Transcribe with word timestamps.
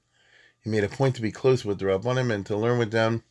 He 0.62 0.70
made 0.70 0.84
a 0.84 0.88
point 0.88 1.14
to 1.16 1.22
be 1.22 1.30
close 1.30 1.64
with 1.64 1.78
the 1.78 1.86
Rabbanim 1.86 2.32
and 2.32 2.44
to 2.46 2.56
learn 2.56 2.78
with 2.78 2.90
them. 2.90 3.22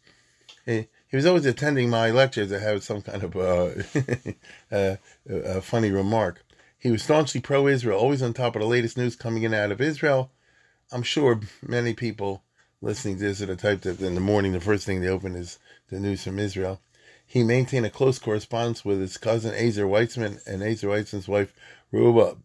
He, 0.66 0.88
was 1.12 1.26
always 1.26 1.46
attending 1.46 1.90
my 1.90 2.10
lectures 2.10 2.52
I 2.52 2.60
had 2.60 2.84
some 2.84 3.02
kind 3.02 3.24
of 3.24 3.36
uh, 3.36 3.70
uh, 4.72 4.96
a 5.28 5.62
funny 5.62 5.92
remark. 5.92 6.44
He 6.80 6.92
was 6.92 7.04
staunchly 7.04 7.42
pro-Israel, 7.42 8.00
always 8.00 8.22
on 8.22 8.34
top 8.34 8.56
of 8.56 8.62
the 8.62 8.68
latest 8.68 8.98
news 8.98 9.16
coming 9.16 9.44
in 9.44 9.54
out 9.54 9.72
of 9.72 9.82
Israel. 9.82 10.32
I'm 10.92 11.04
sure 11.04 11.40
many 11.62 11.94
people 11.94 12.44
listening 12.82 13.18
to 13.18 13.24
this 13.24 13.42
are 13.42 13.48
the 13.48 13.56
type 13.56 13.82
that 13.82 14.02
in 14.02 14.16
the 14.16 14.22
morning 14.22 14.52
the 14.52 14.60
first 14.60 14.86
thing 14.86 15.02
they 15.02 15.08
open 15.08 15.36
is 15.36 15.60
the 15.94 16.00
news 16.00 16.24
from 16.24 16.40
Israel. 16.40 16.82
He 17.26 17.44
maintained 17.44 17.86
a 17.86 17.90
close 17.90 18.20
correspondence 18.20 18.84
with 18.84 19.00
his 19.00 19.18
cousin 19.18 19.54
Ezer 19.54 19.86
Weizman 19.86 20.46
and 20.48 20.64
Ezer 20.64 20.88
Weizman's 20.88 21.28
wife 21.28 21.54
Reuma. 21.94 22.38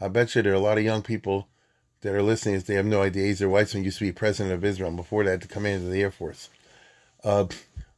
I 0.00 0.08
bet 0.08 0.34
you 0.34 0.42
there 0.42 0.52
are 0.52 0.56
a 0.56 0.60
lot 0.60 0.78
of 0.78 0.84
young 0.84 1.02
people 1.02 1.48
that 2.02 2.14
are 2.14 2.22
listening 2.22 2.54
as 2.54 2.64
they 2.64 2.74
have 2.74 2.84
no 2.84 3.02
idea 3.02 3.30
Ezer 3.30 3.48
Weizman 3.48 3.84
used 3.84 3.98
to 3.98 4.04
be 4.04 4.12
president 4.12 4.54
of 4.54 4.64
Israel 4.64 4.90
before 4.92 5.24
that 5.24 5.40
to 5.40 5.48
command 5.48 5.84
of 5.84 5.90
the 5.90 6.02
Air 6.02 6.10
Force. 6.10 6.50
Uh, 7.24 7.46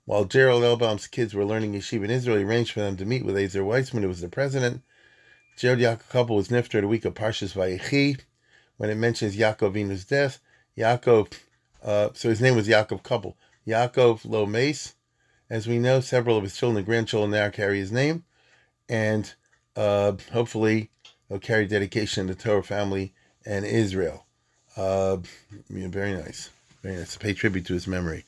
while 0.04 0.24
Gerald 0.24 0.62
Elbaum's 0.62 1.08
kids 1.08 1.34
were 1.34 1.44
learning 1.44 1.72
yeshiva 1.72 2.04
in 2.04 2.10
Israel, 2.10 2.38
he 2.38 2.44
arranged 2.44 2.70
for 2.70 2.80
them 2.80 2.96
to 2.96 3.04
meet 3.04 3.24
with 3.24 3.36
Ezer 3.36 3.62
Weizman, 3.62 4.02
who 4.02 4.08
was 4.08 4.20
the 4.20 4.28
president. 4.28 4.82
Gerald 5.58 5.80
Yaakov 5.80 6.08
Koppel 6.10 6.36
was 6.36 6.48
nifter 6.48 6.80
the 6.80 6.86
week 6.86 7.04
of 7.04 7.14
Parshas 7.14 7.54
Vayechi. 7.54 8.20
When 8.76 8.90
it 8.90 8.96
mentions 8.96 9.36
Yaakov 9.36 9.72
Vinu's 9.72 10.04
death, 10.04 10.38
Yaakov, 10.78 11.32
uh, 11.82 12.10
so 12.12 12.28
his 12.28 12.40
name 12.40 12.54
was 12.54 12.68
Yaakov 12.68 13.02
Koppel. 13.02 13.34
Yaakov 13.66 14.24
Lo 14.24 14.46
Mace. 14.46 14.94
As 15.48 15.66
we 15.66 15.78
know, 15.78 16.00
several 16.00 16.36
of 16.36 16.42
his 16.42 16.56
children 16.56 16.78
and 16.78 16.86
grandchildren 16.86 17.30
now 17.30 17.48
carry 17.50 17.78
his 17.78 17.92
name, 17.92 18.24
and 18.88 19.32
uh, 19.76 20.12
hopefully 20.32 20.90
they'll 21.28 21.38
carry 21.38 21.66
dedication 21.66 22.26
to 22.26 22.34
the 22.34 22.42
Torah 22.42 22.62
family 22.62 23.14
and 23.44 23.64
Israel. 23.64 24.26
Uh, 24.76 25.18
very 25.68 26.14
nice. 26.14 26.50
Very 26.82 26.96
nice 26.96 27.12
to 27.14 27.18
pay 27.18 27.32
tribute 27.32 27.66
to 27.66 27.74
his 27.74 27.86
memory. 27.86 28.24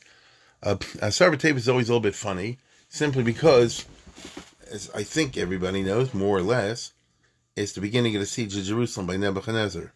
Uh, 0.62 0.76
Sarva 0.76 1.56
is 1.56 1.68
always 1.68 1.88
a 1.88 1.92
little 1.92 2.00
bit 2.00 2.14
funny, 2.14 2.58
simply 2.88 3.22
because, 3.22 3.84
as 4.70 4.90
I 4.94 5.02
think 5.02 5.36
everybody 5.36 5.82
knows, 5.82 6.14
more 6.14 6.38
or 6.38 6.42
less, 6.42 6.92
it's 7.56 7.72
the 7.72 7.80
beginning 7.80 8.14
of 8.14 8.20
the 8.20 8.26
siege 8.26 8.56
of 8.56 8.64
Jerusalem 8.64 9.06
by 9.06 9.16
Nebuchadnezzar. 9.16 9.92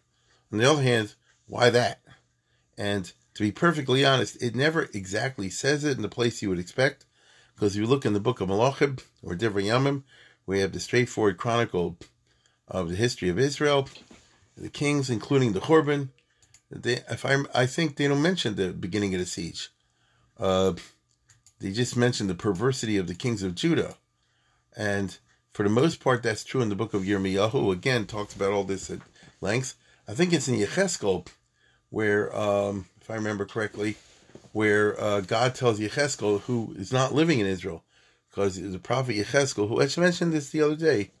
On 0.51 0.57
the 0.57 0.69
other 0.69 0.83
hand, 0.83 1.15
why 1.47 1.69
that? 1.69 2.01
And 2.77 3.11
to 3.33 3.43
be 3.43 3.51
perfectly 3.51 4.05
honest, 4.05 4.41
it 4.41 4.55
never 4.55 4.89
exactly 4.93 5.49
says 5.49 5.83
it 5.83 5.97
in 5.97 6.03
the 6.03 6.09
place 6.09 6.41
you 6.41 6.49
would 6.49 6.59
expect, 6.59 7.05
because 7.55 7.75
if 7.75 7.81
you 7.81 7.87
look 7.87 8.05
in 8.05 8.13
the 8.13 8.19
book 8.19 8.41
of 8.41 8.49
Malachim 8.49 9.01
or 9.21 9.35
Divrei 9.35 9.65
Yamim, 9.65 10.03
we 10.45 10.59
have 10.59 10.71
the 10.71 10.79
straightforward 10.79 11.37
chronicle 11.37 11.97
of 12.67 12.89
the 12.89 12.95
history 12.95 13.29
of 13.29 13.39
Israel, 13.39 13.87
the 14.57 14.69
kings, 14.69 15.09
including 15.09 15.53
the 15.53 15.59
Churban. 15.61 16.09
They, 16.69 17.01
if 17.09 17.25
I, 17.25 17.37
I 17.53 17.65
think 17.65 17.95
they 17.95 18.07
don't 18.07 18.21
mention 18.21 18.55
the 18.55 18.73
beginning 18.73 19.13
of 19.13 19.19
the 19.19 19.25
siege. 19.25 19.69
Uh, 20.39 20.73
they 21.59 21.71
just 21.71 21.95
mention 21.95 22.27
the 22.27 22.35
perversity 22.35 22.97
of 22.97 23.07
the 23.07 23.15
kings 23.15 23.43
of 23.43 23.55
Judah, 23.55 23.95
and 24.75 25.17
for 25.53 25.63
the 25.63 25.69
most 25.69 25.99
part, 25.99 26.23
that's 26.23 26.43
true 26.43 26.61
in 26.61 26.69
the 26.69 26.75
book 26.75 26.93
of 26.93 27.03
Yirmiyahu. 27.03 27.71
Again, 27.71 28.05
talks 28.05 28.35
about 28.35 28.51
all 28.51 28.63
this 28.63 28.89
at 28.89 28.99
length. 29.39 29.75
I 30.07 30.13
think 30.13 30.33
it's 30.33 30.47
in 30.47 30.55
Yecheskel 30.55 31.27
where 31.91 32.35
um, 32.35 32.87
if 33.03 33.11
I 33.11 33.15
remember 33.15 33.45
correctly, 33.45 33.97
where 34.53 34.99
uh, 34.99 35.19
God 35.19 35.55
tells 35.55 35.77
Yecheskel, 35.77 36.41
who 36.41 36.73
is 36.77 36.93
not 36.93 37.13
living 37.13 37.39
in 37.39 37.45
Israel, 37.45 37.83
because 38.29 38.55
the 38.55 38.79
prophet 38.79 39.17
Yecheskel, 39.17 39.67
who 39.67 39.81
I 39.81 39.89
mentioned 39.99 40.31
this 40.31 40.49
the 40.49 40.61
other 40.61 40.77
day, 40.77 41.11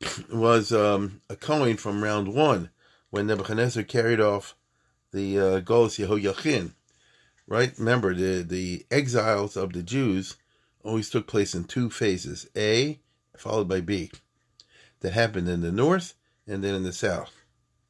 was 0.32 0.72
um, 0.72 1.20
a 1.28 1.36
coin 1.36 1.76
from 1.76 2.02
round 2.02 2.34
one 2.34 2.70
when 3.10 3.26
Nebuchadnezzar 3.26 3.82
carried 3.82 4.20
off 4.20 4.54
the 5.12 5.38
uh, 5.38 5.60
Golos. 5.60 6.72
Right? 7.46 7.78
Remember, 7.78 8.14
the, 8.14 8.42
the 8.42 8.86
exiles 8.90 9.54
of 9.54 9.74
the 9.74 9.82
Jews 9.82 10.36
always 10.82 11.10
took 11.10 11.26
place 11.26 11.54
in 11.54 11.64
two 11.64 11.90
phases 11.90 12.48
A, 12.56 13.00
followed 13.36 13.68
by 13.68 13.82
B. 13.82 14.10
That 15.00 15.12
happened 15.12 15.48
in 15.50 15.60
the 15.60 15.72
north 15.72 16.14
and 16.46 16.64
then 16.64 16.74
in 16.74 16.84
the 16.84 16.92
south. 16.92 17.34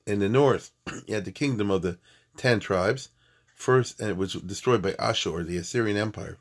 In 0.08 0.18
the 0.18 0.28
north, 0.28 0.72
you 1.06 1.14
had 1.14 1.24
the 1.24 1.30
kingdom 1.30 1.70
of 1.70 1.82
the 1.82 1.98
ten 2.36 2.60
tribes. 2.60 3.08
First, 3.54 4.00
and 4.00 4.10
it 4.10 4.16
was 4.16 4.32
destroyed 4.34 4.82
by 4.82 4.94
Ashur, 4.98 5.44
the 5.44 5.56
Assyrian 5.56 5.96
Empire. 5.96 6.38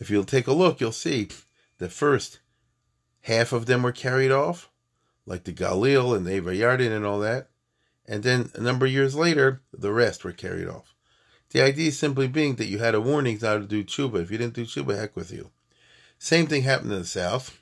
If 0.00 0.08
you'll 0.08 0.24
take 0.24 0.46
a 0.46 0.52
look, 0.52 0.80
you'll 0.80 0.92
see 0.92 1.28
the 1.78 1.90
first 1.90 2.38
half 3.22 3.52
of 3.52 3.66
them 3.66 3.82
were 3.82 3.92
carried 3.92 4.30
off, 4.30 4.70
like 5.26 5.44
the 5.44 5.52
Galil 5.52 6.16
and 6.16 6.24
the 6.24 6.40
Avayardin 6.40 6.90
and 6.90 7.04
all 7.04 7.18
that. 7.18 7.50
And 8.06 8.22
then 8.22 8.50
a 8.54 8.60
number 8.62 8.86
of 8.86 8.92
years 8.92 9.14
later, 9.14 9.60
the 9.72 9.92
rest 9.92 10.24
were 10.24 10.32
carried 10.32 10.68
off. 10.68 10.94
The 11.50 11.60
idea 11.60 11.92
simply 11.92 12.28
being 12.28 12.56
that 12.56 12.66
you 12.66 12.78
had 12.78 12.94
a 12.94 13.00
warning 13.00 13.38
how 13.40 13.58
to 13.58 13.66
do 13.66 13.84
tshuva. 13.84 14.22
If 14.22 14.30
you 14.30 14.38
didn't 14.38 14.54
do 14.54 14.64
tshuva, 14.64 14.96
heck 14.96 15.16
with 15.16 15.30
you. 15.30 15.50
Same 16.18 16.46
thing 16.46 16.62
happened 16.62 16.92
in 16.92 17.00
the 17.00 17.04
south, 17.04 17.60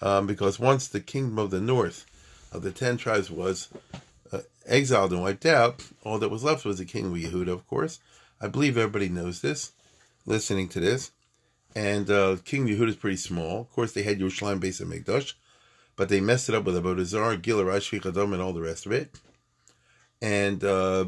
um, 0.00 0.26
because 0.26 0.58
once 0.60 0.86
the 0.86 1.00
kingdom 1.00 1.38
of 1.38 1.50
the 1.50 1.60
north 1.60 2.06
of 2.52 2.62
the 2.62 2.70
ten 2.70 2.96
tribes 2.96 3.30
was 3.30 3.68
exiled 4.66 5.12
and 5.12 5.22
wiped 5.22 5.46
out, 5.46 5.84
all 6.02 6.18
that 6.18 6.30
was 6.30 6.44
left 6.44 6.64
was 6.64 6.78
the 6.78 6.84
king 6.84 7.06
of 7.06 7.12
Yehuda, 7.12 7.48
of 7.48 7.66
course. 7.66 8.00
I 8.40 8.48
believe 8.48 8.76
everybody 8.76 9.08
knows 9.08 9.40
this, 9.40 9.72
listening 10.26 10.68
to 10.70 10.80
this. 10.80 11.12
And 11.74 12.10
uh, 12.10 12.36
King 12.44 12.68
Yehuda 12.68 12.90
is 12.90 12.96
pretty 12.96 13.16
small. 13.16 13.62
Of 13.62 13.72
course, 13.72 13.92
they 13.92 14.02
had 14.02 14.20
Yerushalayim 14.20 14.60
Beis 14.60 14.80
HaMikdash, 14.80 15.34
but 15.96 16.08
they 16.08 16.20
messed 16.20 16.48
it 16.48 16.54
up 16.54 16.64
with 16.64 16.76
Avodah 16.76 17.42
Gil, 17.42 17.64
Rashi, 17.64 18.00
Chadam, 18.00 18.32
and 18.32 18.40
all 18.40 18.52
the 18.52 18.60
rest 18.60 18.86
of 18.86 18.92
it. 18.92 19.18
And 20.22 20.62
uh, 20.62 21.06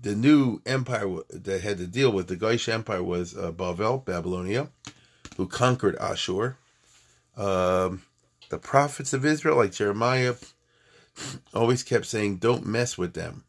the 0.00 0.14
new 0.14 0.60
empire 0.66 1.08
that 1.30 1.62
had 1.62 1.78
to 1.78 1.86
deal 1.86 2.12
with 2.12 2.28
the 2.28 2.36
Goyish 2.36 2.68
Empire 2.68 3.02
was 3.02 3.36
uh, 3.36 3.52
Bavel, 3.52 4.04
Babylonia, 4.04 4.68
who 5.36 5.46
conquered 5.46 5.96
Ashur. 5.96 6.56
Um, 7.36 8.02
the 8.52 8.58
prophets 8.58 9.14
of 9.14 9.24
Israel, 9.24 9.56
like 9.56 9.72
Jeremiah, 9.72 10.34
always 11.54 11.82
kept 11.82 12.04
saying, 12.04 12.36
don't 12.36 12.66
mess 12.66 12.98
with 12.98 13.14
them. 13.14 13.44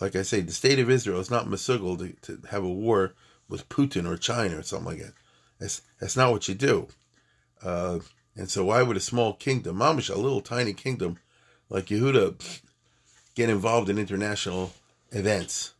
Like 0.00 0.16
I 0.16 0.22
say, 0.22 0.40
the 0.40 0.52
state 0.52 0.78
of 0.78 0.88
Israel 0.88 1.20
is 1.20 1.30
not 1.30 1.44
masugal 1.44 1.98
to, 1.98 2.14
to 2.22 2.48
have 2.48 2.64
a 2.64 2.68
war 2.68 3.12
with 3.46 3.68
Putin 3.68 4.08
or 4.08 4.16
China 4.16 4.56
or 4.56 4.62
something 4.62 4.86
like 4.88 5.00
that. 5.00 5.12
That's, 5.58 5.82
that's 6.00 6.16
not 6.16 6.32
what 6.32 6.48
you 6.48 6.54
do. 6.54 6.88
Uh, 7.62 7.98
and 8.34 8.48
so 8.48 8.64
why 8.64 8.82
would 8.82 8.96
a 8.96 9.00
small 9.00 9.34
kingdom, 9.34 9.76
mamish, 9.76 10.08
a 10.08 10.18
little 10.18 10.40
tiny 10.40 10.72
kingdom 10.72 11.18
like 11.68 11.88
Yehuda, 11.88 12.62
get 13.34 13.50
involved 13.50 13.90
in 13.90 13.98
international 13.98 14.72
events? 15.10 15.74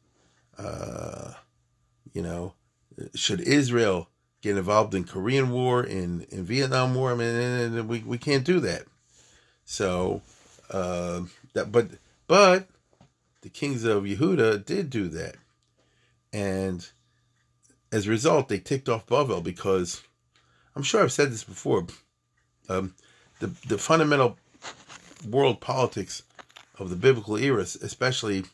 Uh, 0.59 1.33
you 2.13 2.21
know, 2.21 2.53
should 3.15 3.41
Israel 3.41 4.11
get 4.43 4.57
involved 4.57 4.95
in 4.95 5.05
Korean 5.05 5.51
War, 5.51 5.85
in, 5.85 6.23
in 6.31 6.45
Vietnam 6.45 6.95
War. 6.95 7.13
I 7.13 7.15
mean, 7.15 7.89
we, 7.89 8.01
we 8.01 8.19
can't 8.19 8.45
do 8.45 8.61
that. 8.61 8.85
So, 9.65 10.23
uh, 10.71 11.23
that 11.53 11.71
but 11.71 11.89
but 12.27 12.69
the 13.43 13.49
kings 13.49 13.85
of 13.85 14.05
Yehuda 14.05 14.65
did 14.65 14.91
do 14.91 15.09
that, 15.09 15.37
and 16.33 16.89
as 17.93 18.07
a 18.07 18.11
result, 18.11 18.49
they 18.49 18.59
ticked 18.59 18.89
off 18.89 19.07
Bavel 19.07 19.43
because 19.43 20.03
I'm 20.75 20.83
sure 20.83 21.03
I've 21.03 21.13
said 21.13 21.31
this 21.31 21.45
before. 21.45 21.87
Um, 22.69 22.95
the 23.41 23.49
the 23.67 23.79
fundamental 23.79 24.39
world 25.29 25.61
politics 25.61 26.23
of 26.79 26.91
the 26.91 26.97
biblical 26.97 27.37
era, 27.37 27.63
especially 27.63 28.45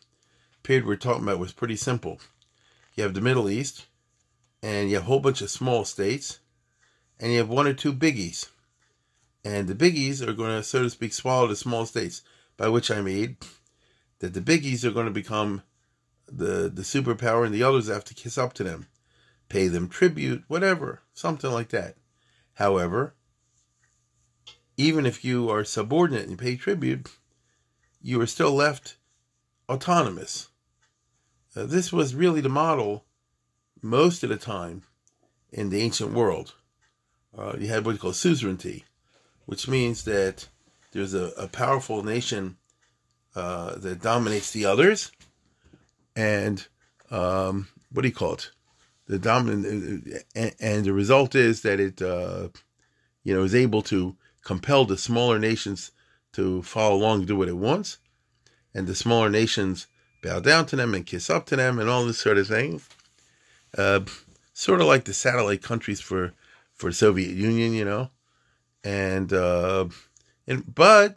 period 0.62 0.86
we're 0.86 0.96
talking 0.96 1.22
about, 1.22 1.38
was 1.38 1.52
pretty 1.52 1.76
simple. 1.76 2.20
You 2.94 3.04
have 3.04 3.14
the 3.14 3.20
Middle 3.20 3.48
East, 3.48 3.86
and 4.66 4.90
you 4.90 4.96
have 4.96 5.04
a 5.04 5.06
whole 5.06 5.20
bunch 5.20 5.42
of 5.42 5.50
small 5.50 5.84
states, 5.84 6.40
and 7.20 7.30
you 7.30 7.38
have 7.38 7.48
one 7.48 7.68
or 7.68 7.72
two 7.72 7.92
biggies. 7.92 8.48
And 9.44 9.68
the 9.68 9.76
biggies 9.76 10.26
are 10.26 10.32
going 10.32 10.56
to, 10.56 10.64
so 10.64 10.82
to 10.82 10.90
speak, 10.90 11.12
swallow 11.12 11.46
the 11.46 11.54
small 11.54 11.86
states, 11.86 12.22
by 12.56 12.68
which 12.68 12.90
I 12.90 13.00
mean 13.00 13.36
that 14.18 14.34
the 14.34 14.40
biggies 14.40 14.82
are 14.82 14.90
going 14.90 15.06
to 15.06 15.12
become 15.12 15.62
the, 16.26 16.68
the 16.68 16.82
superpower, 16.82 17.46
and 17.46 17.54
the 17.54 17.62
others 17.62 17.86
have 17.86 18.02
to 18.06 18.14
kiss 18.14 18.36
up 18.36 18.54
to 18.54 18.64
them, 18.64 18.88
pay 19.48 19.68
them 19.68 19.88
tribute, 19.88 20.42
whatever, 20.48 21.02
something 21.14 21.52
like 21.52 21.68
that. 21.68 21.94
However, 22.54 23.14
even 24.76 25.06
if 25.06 25.24
you 25.24 25.48
are 25.48 25.62
subordinate 25.62 26.26
and 26.26 26.36
pay 26.36 26.56
tribute, 26.56 27.08
you 28.02 28.20
are 28.20 28.26
still 28.26 28.52
left 28.52 28.96
autonomous. 29.68 30.48
Uh, 31.54 31.66
this 31.66 31.92
was 31.92 32.16
really 32.16 32.40
the 32.40 32.48
model 32.48 33.05
most 33.82 34.22
of 34.22 34.30
the 34.30 34.36
time 34.36 34.82
in 35.52 35.70
the 35.70 35.80
ancient 35.80 36.12
world. 36.12 36.54
Uh, 37.36 37.54
you 37.58 37.68
had 37.68 37.84
what 37.84 37.92
you 37.92 37.98
call 37.98 38.12
suzerainty, 38.12 38.84
which 39.44 39.68
means 39.68 40.04
that 40.04 40.48
there's 40.92 41.14
a, 41.14 41.32
a 41.36 41.48
powerful 41.48 42.02
nation 42.02 42.56
uh, 43.34 43.74
that 43.76 44.00
dominates 44.00 44.50
the 44.52 44.64
others, 44.64 45.12
and 46.14 46.66
um, 47.10 47.68
what 47.92 48.02
do 48.02 48.08
you 48.08 48.14
call 48.14 48.34
it? 48.34 48.50
The 49.06 49.18
dominant, 49.18 50.24
and, 50.34 50.54
and 50.58 50.84
the 50.84 50.92
result 50.92 51.34
is 51.34 51.62
that 51.62 51.78
it, 51.78 52.00
uh, 52.00 52.48
you 53.22 53.34
know, 53.34 53.42
is 53.42 53.54
able 53.54 53.82
to 53.82 54.16
compel 54.42 54.84
the 54.84 54.96
smaller 54.96 55.38
nations 55.38 55.92
to 56.32 56.62
follow 56.62 56.96
along 56.96 57.18
and 57.18 57.28
do 57.28 57.36
what 57.36 57.48
it 57.48 57.56
wants, 57.56 57.98
and 58.74 58.86
the 58.86 58.94
smaller 58.94 59.28
nations 59.28 59.86
bow 60.22 60.40
down 60.40 60.66
to 60.66 60.76
them 60.76 60.94
and 60.94 61.06
kiss 61.06 61.28
up 61.28 61.46
to 61.46 61.56
them 61.56 61.78
and 61.78 61.88
all 61.88 62.04
this 62.06 62.18
sort 62.18 62.38
of 62.38 62.48
thing. 62.48 62.80
Uh, 63.76 64.00
sort 64.52 64.80
of 64.80 64.86
like 64.86 65.04
the 65.04 65.14
satellite 65.14 65.62
countries 65.62 66.00
for 66.00 66.32
for 66.74 66.92
Soviet 66.92 67.30
Union, 67.30 67.72
you 67.74 67.84
know, 67.84 68.10
and 68.82 69.32
uh, 69.32 69.86
and 70.46 70.74
but 70.74 71.16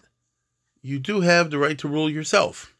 you 0.82 1.00
do 1.00 1.22
have 1.22 1.50
the 1.50 1.58
right 1.58 1.78
to 1.80 1.88
rule 1.88 2.10
yourself. 2.10 2.74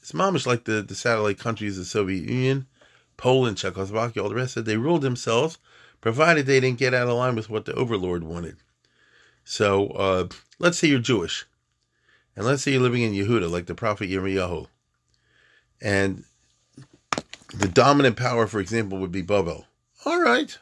It's 0.00 0.12
mamish 0.12 0.46
like 0.46 0.64
the 0.64 0.82
the 0.82 0.94
satellite 0.94 1.38
countries 1.38 1.78
of 1.78 1.84
the 1.84 1.90
Soviet 1.90 2.28
Union, 2.28 2.66
Poland, 3.16 3.58
Czechoslovakia, 3.58 4.22
all 4.22 4.28
the 4.28 4.34
rest 4.34 4.56
of 4.56 4.62
it. 4.62 4.66
They 4.66 4.76
ruled 4.76 5.02
themselves, 5.02 5.58
provided 6.00 6.46
they 6.46 6.60
didn't 6.60 6.78
get 6.78 6.94
out 6.94 7.08
of 7.08 7.16
line 7.16 7.36
with 7.36 7.50
what 7.50 7.64
the 7.64 7.74
overlord 7.74 8.24
wanted. 8.24 8.56
So 9.44 9.88
uh, 9.88 10.28
let's 10.58 10.78
say 10.78 10.88
you're 10.88 11.00
Jewish, 11.00 11.46
and 12.34 12.46
let's 12.46 12.62
say 12.62 12.72
you're 12.72 12.80
living 12.80 13.02
in 13.02 13.12
Yehuda, 13.12 13.50
like 13.50 13.66
the 13.66 13.74
prophet 13.74 14.08
Yirmiyahu, 14.08 14.66
and 15.80 16.24
the 17.54 17.68
dominant 17.68 18.16
power, 18.16 18.46
for 18.46 18.60
example, 18.60 18.98
would 18.98 19.12
be 19.12 19.22
Babel. 19.22 19.66
All 20.04 20.20
right, 20.20 20.56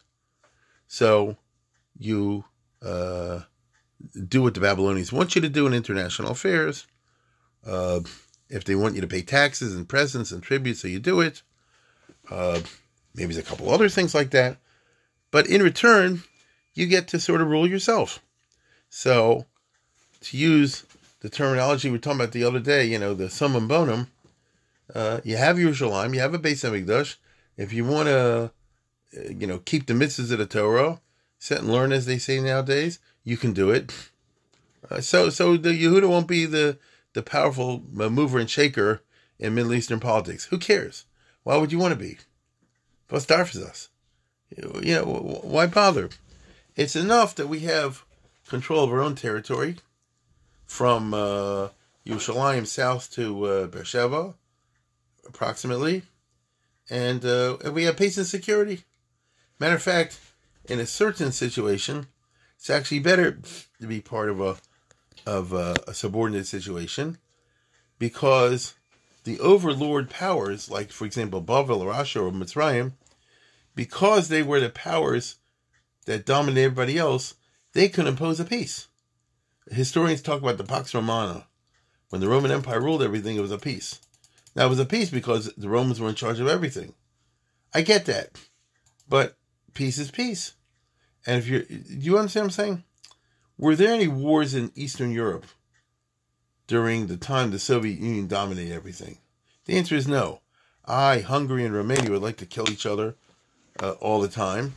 so 0.86 1.36
you 1.98 2.44
uh, 2.82 3.40
do 4.28 4.42
what 4.42 4.54
the 4.54 4.60
Babylonians 4.60 5.12
want 5.12 5.34
you 5.34 5.40
to 5.42 5.48
do 5.48 5.66
in 5.66 5.74
international 5.74 6.32
affairs. 6.32 6.86
Uh, 7.66 8.00
if 8.48 8.64
they 8.64 8.74
want 8.74 8.94
you 8.94 9.00
to 9.00 9.06
pay 9.06 9.22
taxes 9.22 9.74
and 9.74 9.88
presents 9.88 10.32
and 10.32 10.42
tributes, 10.42 10.80
so 10.80 10.88
you 10.88 10.98
do 10.98 11.20
it. 11.20 11.42
Uh, 12.30 12.60
maybe 13.14 13.34
there's 13.34 13.46
a 13.46 13.48
couple 13.48 13.70
other 13.70 13.88
things 13.88 14.14
like 14.14 14.30
that. 14.30 14.56
But 15.30 15.46
in 15.46 15.62
return, 15.62 16.22
you 16.74 16.86
get 16.86 17.08
to 17.08 17.20
sort 17.20 17.40
of 17.40 17.48
rule 17.48 17.66
yourself. 17.66 18.20
So, 18.88 19.44
to 20.22 20.36
use 20.36 20.84
the 21.20 21.28
terminology 21.28 21.88
we 21.88 21.92
were 21.92 21.98
talking 21.98 22.20
about 22.20 22.32
the 22.32 22.44
other 22.44 22.60
day, 22.60 22.86
you 22.86 22.98
know, 22.98 23.12
the 23.12 23.28
summum 23.28 23.68
bonum, 23.68 24.10
uh, 24.94 25.20
you 25.24 25.36
have 25.36 25.56
Yerushalayim, 25.56 26.14
you 26.14 26.20
have 26.20 26.34
a 26.34 26.38
Beis 26.38 26.64
Hamikdash. 26.68 27.16
If 27.56 27.72
you 27.72 27.84
want 27.84 28.08
to, 28.08 28.52
you 29.12 29.46
know, 29.46 29.58
keep 29.58 29.86
the 29.86 29.94
mitzvahs 29.94 30.32
of 30.32 30.38
the 30.38 30.46
Torah, 30.46 31.00
sit 31.38 31.58
and 31.58 31.70
learn, 31.70 31.92
as 31.92 32.06
they 32.06 32.18
say 32.18 32.40
nowadays, 32.40 32.98
you 33.24 33.36
can 33.36 33.52
do 33.52 33.70
it. 33.70 33.92
Uh, 34.90 35.00
so, 35.00 35.28
so 35.28 35.56
the 35.56 35.70
Yehuda 35.70 36.08
won't 36.08 36.28
be 36.28 36.46
the 36.46 36.78
the 37.14 37.22
powerful 37.22 37.82
mover 37.90 38.38
and 38.38 38.48
shaker 38.48 39.02
in 39.38 39.54
Middle 39.54 39.74
Eastern 39.74 39.98
politics. 39.98 40.44
Who 40.46 40.58
cares? 40.58 41.04
Why 41.42 41.56
would 41.56 41.72
you 41.72 41.78
want 41.78 41.92
to 41.92 41.98
be? 41.98 42.18
What's 43.08 43.24
for 43.24 43.42
us? 43.42 43.88
You 44.56 44.94
know, 44.94 45.40
why 45.42 45.66
bother? 45.66 46.10
It's 46.76 46.94
enough 46.94 47.34
that 47.34 47.48
we 47.48 47.60
have 47.60 48.04
control 48.48 48.84
of 48.84 48.92
our 48.92 49.00
own 49.00 49.14
territory 49.14 49.76
from 50.66 51.12
uh, 51.12 51.68
Yerushalayim 52.06 52.66
south 52.66 53.10
to 53.12 53.44
uh, 53.44 53.66
Beersheba, 53.66 54.34
approximately, 55.28 56.02
and 56.90 57.24
uh, 57.24 57.58
we 57.72 57.84
have 57.84 57.96
peace 57.96 58.16
and 58.16 58.26
security. 58.26 58.84
Matter 59.58 59.76
of 59.76 59.82
fact, 59.82 60.18
in 60.66 60.80
a 60.80 60.86
certain 60.86 61.32
situation, 61.32 62.06
it's 62.56 62.70
actually 62.70 63.00
better 63.00 63.38
to 63.80 63.86
be 63.86 64.00
part 64.00 64.28
of 64.28 64.40
a 64.40 64.56
of 65.26 65.52
a, 65.52 65.76
a 65.86 65.94
subordinate 65.94 66.46
situation 66.46 67.18
because 67.98 68.74
the 69.24 69.38
overlord 69.40 70.08
powers, 70.08 70.70
like 70.70 70.90
for 70.90 71.04
example 71.04 71.42
Bavel 71.42 71.80
or 71.80 71.92
Asher 71.92 72.22
or 72.22 72.30
Mitzrayim, 72.30 72.92
because 73.74 74.28
they 74.28 74.42
were 74.42 74.60
the 74.60 74.70
powers 74.70 75.36
that 76.06 76.24
dominated 76.24 76.64
everybody 76.64 76.98
else, 76.98 77.34
they 77.74 77.88
could 77.88 78.06
impose 78.06 78.40
a 78.40 78.44
peace. 78.44 78.88
Historians 79.70 80.22
talk 80.22 80.40
about 80.40 80.56
the 80.56 80.64
Pax 80.64 80.94
Romana. 80.94 81.46
When 82.08 82.22
the 82.22 82.28
Roman 82.28 82.50
Empire 82.50 82.80
ruled 82.80 83.02
everything, 83.02 83.36
it 83.36 83.42
was 83.42 83.52
a 83.52 83.58
peace. 83.58 84.00
It 84.64 84.68
was 84.68 84.80
a 84.80 84.84
peace 84.84 85.10
because 85.10 85.52
the 85.54 85.68
Romans 85.68 86.00
were 86.00 86.08
in 86.08 86.14
charge 86.14 86.40
of 86.40 86.48
everything. 86.48 86.94
I 87.74 87.82
get 87.82 88.06
that. 88.06 88.30
But 89.08 89.36
peace 89.74 89.98
is 89.98 90.10
peace. 90.10 90.54
And 91.26 91.38
if 91.38 91.46
you're, 91.46 91.62
do 91.62 91.98
you 92.00 92.18
understand 92.18 92.44
what 92.44 92.58
I'm 92.58 92.64
saying? 92.64 92.84
Were 93.58 93.76
there 93.76 93.92
any 93.92 94.08
wars 94.08 94.54
in 94.54 94.72
Eastern 94.74 95.12
Europe 95.12 95.46
during 96.66 97.06
the 97.06 97.16
time 97.16 97.50
the 97.50 97.58
Soviet 97.58 97.98
Union 97.98 98.26
dominated 98.26 98.74
everything? 98.74 99.18
The 99.66 99.76
answer 99.76 99.94
is 99.94 100.08
no. 100.08 100.40
I, 100.84 101.20
Hungary, 101.20 101.64
and 101.64 101.74
Romania 101.74 102.10
would 102.10 102.22
like 102.22 102.38
to 102.38 102.46
kill 102.46 102.70
each 102.70 102.86
other 102.86 103.16
uh, 103.80 103.92
all 104.00 104.20
the 104.20 104.28
time. 104.28 104.74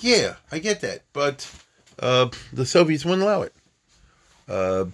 Yeah, 0.00 0.36
I 0.50 0.58
get 0.58 0.80
that. 0.80 1.02
But 1.12 1.48
uh, 1.98 2.30
the 2.52 2.66
Soviets 2.66 3.04
wouldn't 3.04 3.22
allow 3.22 3.42
it. 3.42 3.54
Uh, 4.48 4.86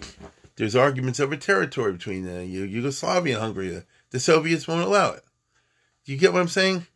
there's 0.55 0.75
arguments 0.75 1.19
over 1.19 1.35
territory 1.35 1.93
between 1.93 2.27
uh, 2.29 2.41
Yugoslavia 2.41 3.35
and 3.35 3.43
Hungary. 3.43 3.83
The 4.11 4.19
Soviets 4.19 4.67
won't 4.67 4.85
allow 4.85 5.11
it. 5.11 5.23
Do 6.05 6.11
you 6.11 6.17
get 6.17 6.33
what 6.33 6.41
I'm 6.41 6.47
saying? 6.47 6.87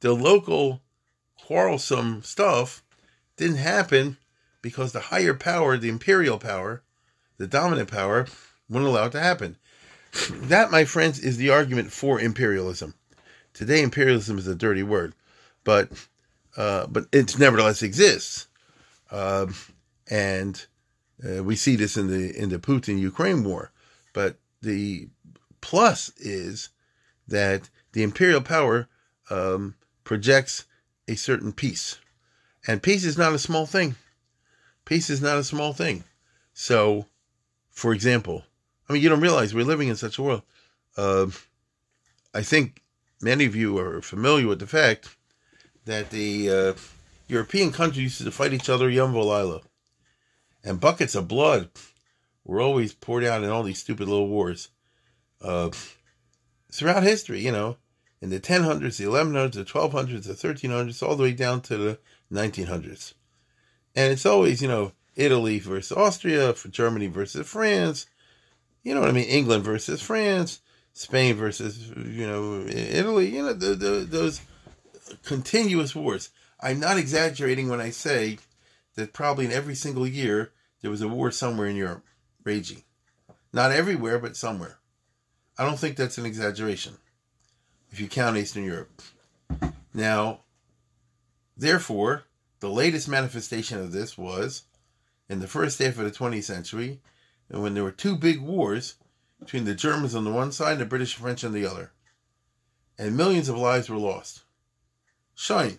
The 0.00 0.12
local 0.12 0.82
quarrelsome 1.40 2.22
stuff 2.22 2.82
didn't 3.36 3.56
happen 3.56 4.18
because 4.62 4.92
the 4.92 5.00
higher 5.00 5.34
power, 5.34 5.76
the 5.76 5.88
imperial 5.88 6.38
power, 6.38 6.82
the 7.38 7.46
dominant 7.46 7.90
power, 7.90 8.26
wouldn't 8.68 8.88
allow 8.88 9.06
it 9.06 9.12
to 9.12 9.20
happen. 9.20 9.56
That, 10.32 10.70
my 10.70 10.84
friends, 10.84 11.18
is 11.18 11.36
the 11.36 11.50
argument 11.50 11.92
for 11.92 12.20
imperialism. 12.20 12.94
Today, 13.54 13.82
imperialism 13.82 14.38
is 14.38 14.46
a 14.46 14.54
dirty 14.54 14.82
word, 14.82 15.14
but 15.64 15.90
uh, 16.56 16.86
but 16.86 17.06
it 17.12 17.38
nevertheless 17.38 17.82
exists, 17.82 18.48
uh, 19.10 19.46
and 20.08 20.66
uh, 21.24 21.42
we 21.42 21.56
see 21.56 21.76
this 21.76 21.96
in 21.96 22.08
the 22.08 22.36
in 22.36 22.48
the 22.48 22.58
Putin 22.58 22.98
Ukraine 22.98 23.44
war. 23.44 23.72
But 24.12 24.36
the 24.62 25.08
plus 25.60 26.10
is 26.16 26.70
that 27.28 27.68
the 27.92 28.02
imperial 28.02 28.40
power 28.40 28.88
um, 29.30 29.74
projects 30.04 30.64
a 31.08 31.14
certain 31.14 31.52
peace, 31.52 31.98
and 32.66 32.82
peace 32.82 33.04
is 33.04 33.18
not 33.18 33.32
a 33.32 33.38
small 33.38 33.66
thing. 33.66 33.96
Peace 34.84 35.10
is 35.10 35.20
not 35.20 35.38
a 35.38 35.44
small 35.44 35.72
thing. 35.72 36.04
So, 36.52 37.06
for 37.70 37.92
example, 37.92 38.44
I 38.88 38.92
mean, 38.92 39.02
you 39.02 39.08
don't 39.08 39.20
realize 39.20 39.54
we're 39.54 39.64
living 39.64 39.88
in 39.88 39.96
such 39.96 40.18
a 40.18 40.22
world. 40.22 40.42
Uh, 40.96 41.26
I 42.34 42.42
think 42.42 42.82
many 43.20 43.44
of 43.44 43.56
you 43.56 43.78
are 43.78 44.02
familiar 44.02 44.46
with 44.46 44.58
the 44.58 44.66
fact 44.66 45.08
that 45.84 46.10
the 46.10 46.50
uh, 46.50 46.74
European 47.28 47.72
countries 47.72 48.20
used 48.20 48.24
to 48.24 48.30
fight 48.30 48.52
each 48.52 48.68
other 48.68 48.90
yom 48.90 49.14
v'layla 49.14 49.62
and 50.64 50.80
buckets 50.80 51.14
of 51.14 51.28
blood 51.28 51.70
were 52.44 52.60
always 52.60 52.92
poured 52.92 53.24
out 53.24 53.42
in 53.42 53.50
all 53.50 53.62
these 53.62 53.80
stupid 53.80 54.08
little 54.08 54.28
wars. 54.28 54.68
Uh, 55.40 55.70
throughout 56.70 57.02
history, 57.02 57.40
you 57.40 57.52
know, 57.52 57.76
in 58.20 58.30
the 58.30 58.40
1000s, 58.40 58.98
the 58.98 59.04
1100s, 59.04 59.52
the 59.52 59.64
1200s, 59.64 60.24
the 60.24 60.34
1300s, 60.34 61.02
all 61.02 61.16
the 61.16 61.22
way 61.22 61.32
down 61.32 61.60
to 61.62 61.76
the 61.76 61.98
1900s. 62.32 63.14
And 63.94 64.12
it's 64.12 64.26
always, 64.26 64.60
you 64.60 64.68
know, 64.68 64.92
Italy 65.16 65.58
versus 65.58 65.96
Austria, 65.96 66.52
for 66.52 66.68
Germany 66.68 67.06
versus 67.08 67.46
France, 67.48 68.06
you 68.82 68.94
know 68.94 69.00
what 69.00 69.10
I 69.10 69.12
mean? 69.12 69.24
England 69.24 69.64
versus 69.64 70.00
France, 70.00 70.60
Spain 70.92 71.34
versus, 71.34 71.88
you 71.88 72.26
know, 72.26 72.64
Italy, 72.66 73.34
you 73.34 73.42
know, 73.42 73.52
the, 73.52 73.74
the, 73.74 74.06
those 74.08 74.40
continuous 75.24 75.94
wars. 75.94 76.30
I'm 76.60 76.80
not 76.80 76.98
exaggerating 76.98 77.68
when 77.68 77.80
I 77.80 77.90
say 77.90 78.38
that 78.94 79.12
probably 79.12 79.46
in 79.46 79.52
every 79.52 79.74
single 79.74 80.06
year 80.06 80.52
there 80.82 80.90
was 80.90 81.02
a 81.02 81.08
war 81.08 81.30
somewhere 81.30 81.68
in 81.68 81.76
Europe 81.76 82.04
raging. 82.44 82.84
Not 83.52 83.72
everywhere, 83.72 84.18
but 84.18 84.36
somewhere. 84.36 84.78
I 85.58 85.64
don't 85.64 85.78
think 85.78 85.96
that's 85.96 86.18
an 86.18 86.26
exaggeration 86.26 86.94
if 87.90 88.00
you 88.00 88.08
count 88.08 88.36
Eastern 88.36 88.64
Europe. 88.64 89.02
Now, 89.92 90.40
therefore, 91.56 92.24
the 92.60 92.70
latest 92.70 93.08
manifestation 93.08 93.78
of 93.78 93.92
this 93.92 94.16
was 94.16 94.64
in 95.28 95.40
the 95.40 95.46
first 95.46 95.78
half 95.78 95.98
of 95.98 96.04
the 96.04 96.10
20th 96.10 96.44
century, 96.44 97.00
and 97.48 97.62
when 97.62 97.74
there 97.74 97.84
were 97.84 97.90
two 97.90 98.16
big 98.16 98.40
wars 98.40 98.94
between 99.38 99.64
the 99.64 99.74
Germans 99.74 100.14
on 100.14 100.24
the 100.24 100.30
one 100.30 100.52
side 100.52 100.72
and 100.72 100.80
the 100.82 100.86
British 100.86 101.16
and 101.16 101.22
French 101.22 101.44
on 101.44 101.52
the 101.52 101.66
other. 101.66 101.92
And 102.98 103.16
millions 103.16 103.48
of 103.48 103.56
lives 103.56 103.88
were 103.88 103.96
lost. 103.96 104.42
Shine. 105.34 105.78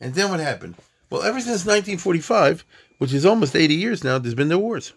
And 0.00 0.14
then 0.14 0.30
what 0.30 0.40
happened? 0.40 0.74
Well, 1.08 1.22
ever 1.22 1.40
since 1.40 1.64
1945, 1.64 2.64
which 2.98 3.14
is 3.14 3.24
almost 3.24 3.56
80 3.56 3.74
years 3.74 4.04
now, 4.04 4.18
there's 4.18 4.34
been 4.34 4.48
no 4.48 4.58
wars. 4.58 4.92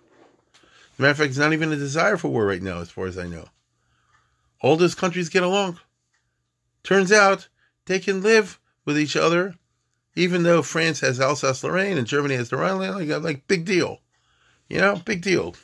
Matter 0.98 1.12
of 1.12 1.18
fact, 1.18 1.30
it's 1.30 1.38
not 1.38 1.54
even 1.54 1.72
a 1.72 1.76
desire 1.76 2.18
for 2.18 2.30
war 2.30 2.46
right 2.46 2.62
now, 2.62 2.80
as 2.80 2.90
far 2.90 3.06
as 3.06 3.18
I 3.18 3.28
know. 3.28 3.46
All 4.62 4.76
those 4.76 4.96
countries 4.96 5.30
get 5.30 5.44
along. 5.44 5.80
Turns 6.84 7.12
out 7.12 7.48
they 7.86 8.00
can 8.00 8.22
live 8.22 8.60
with 8.86 8.98
each 8.98 9.16
other, 9.16 9.56
even 10.16 10.44
though 10.44 10.62
France 10.62 11.02
has 11.02 11.20
Alsace 11.20 11.64
Lorraine 11.64 11.98
and 11.98 12.08
Germany 12.08 12.36
has 12.36 12.50
the 12.50 12.58
Rhineland. 12.58 12.96
Like, 12.96 13.24
like 13.24 13.48
big 13.48 13.66
deal. 13.66 14.00
You 14.68 14.80
know, 14.80 14.96
big 15.06 15.22
deal. 15.22 15.56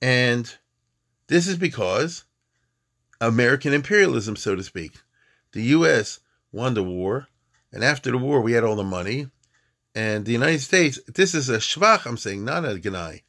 And 0.00 0.54
this 1.26 1.48
is 1.48 1.56
because 1.56 2.24
American 3.20 3.72
imperialism, 3.72 4.36
so 4.36 4.54
to 4.54 4.62
speak. 4.62 4.98
The 5.52 5.62
U.S. 5.62 6.20
won 6.52 6.74
the 6.74 6.82
war, 6.82 7.28
and 7.72 7.82
after 7.82 8.10
the 8.10 8.18
war, 8.18 8.40
we 8.40 8.52
had 8.52 8.64
all 8.64 8.76
the 8.76 8.84
money. 8.84 9.28
And 9.94 10.24
the 10.24 10.32
United 10.32 10.60
States, 10.60 11.00
this 11.12 11.34
is 11.34 11.48
a 11.48 11.58
schwach, 11.58 12.06
I'm 12.06 12.16
saying, 12.16 12.44
not 12.44 12.64
a 12.64 12.76
ganai. 12.76 13.22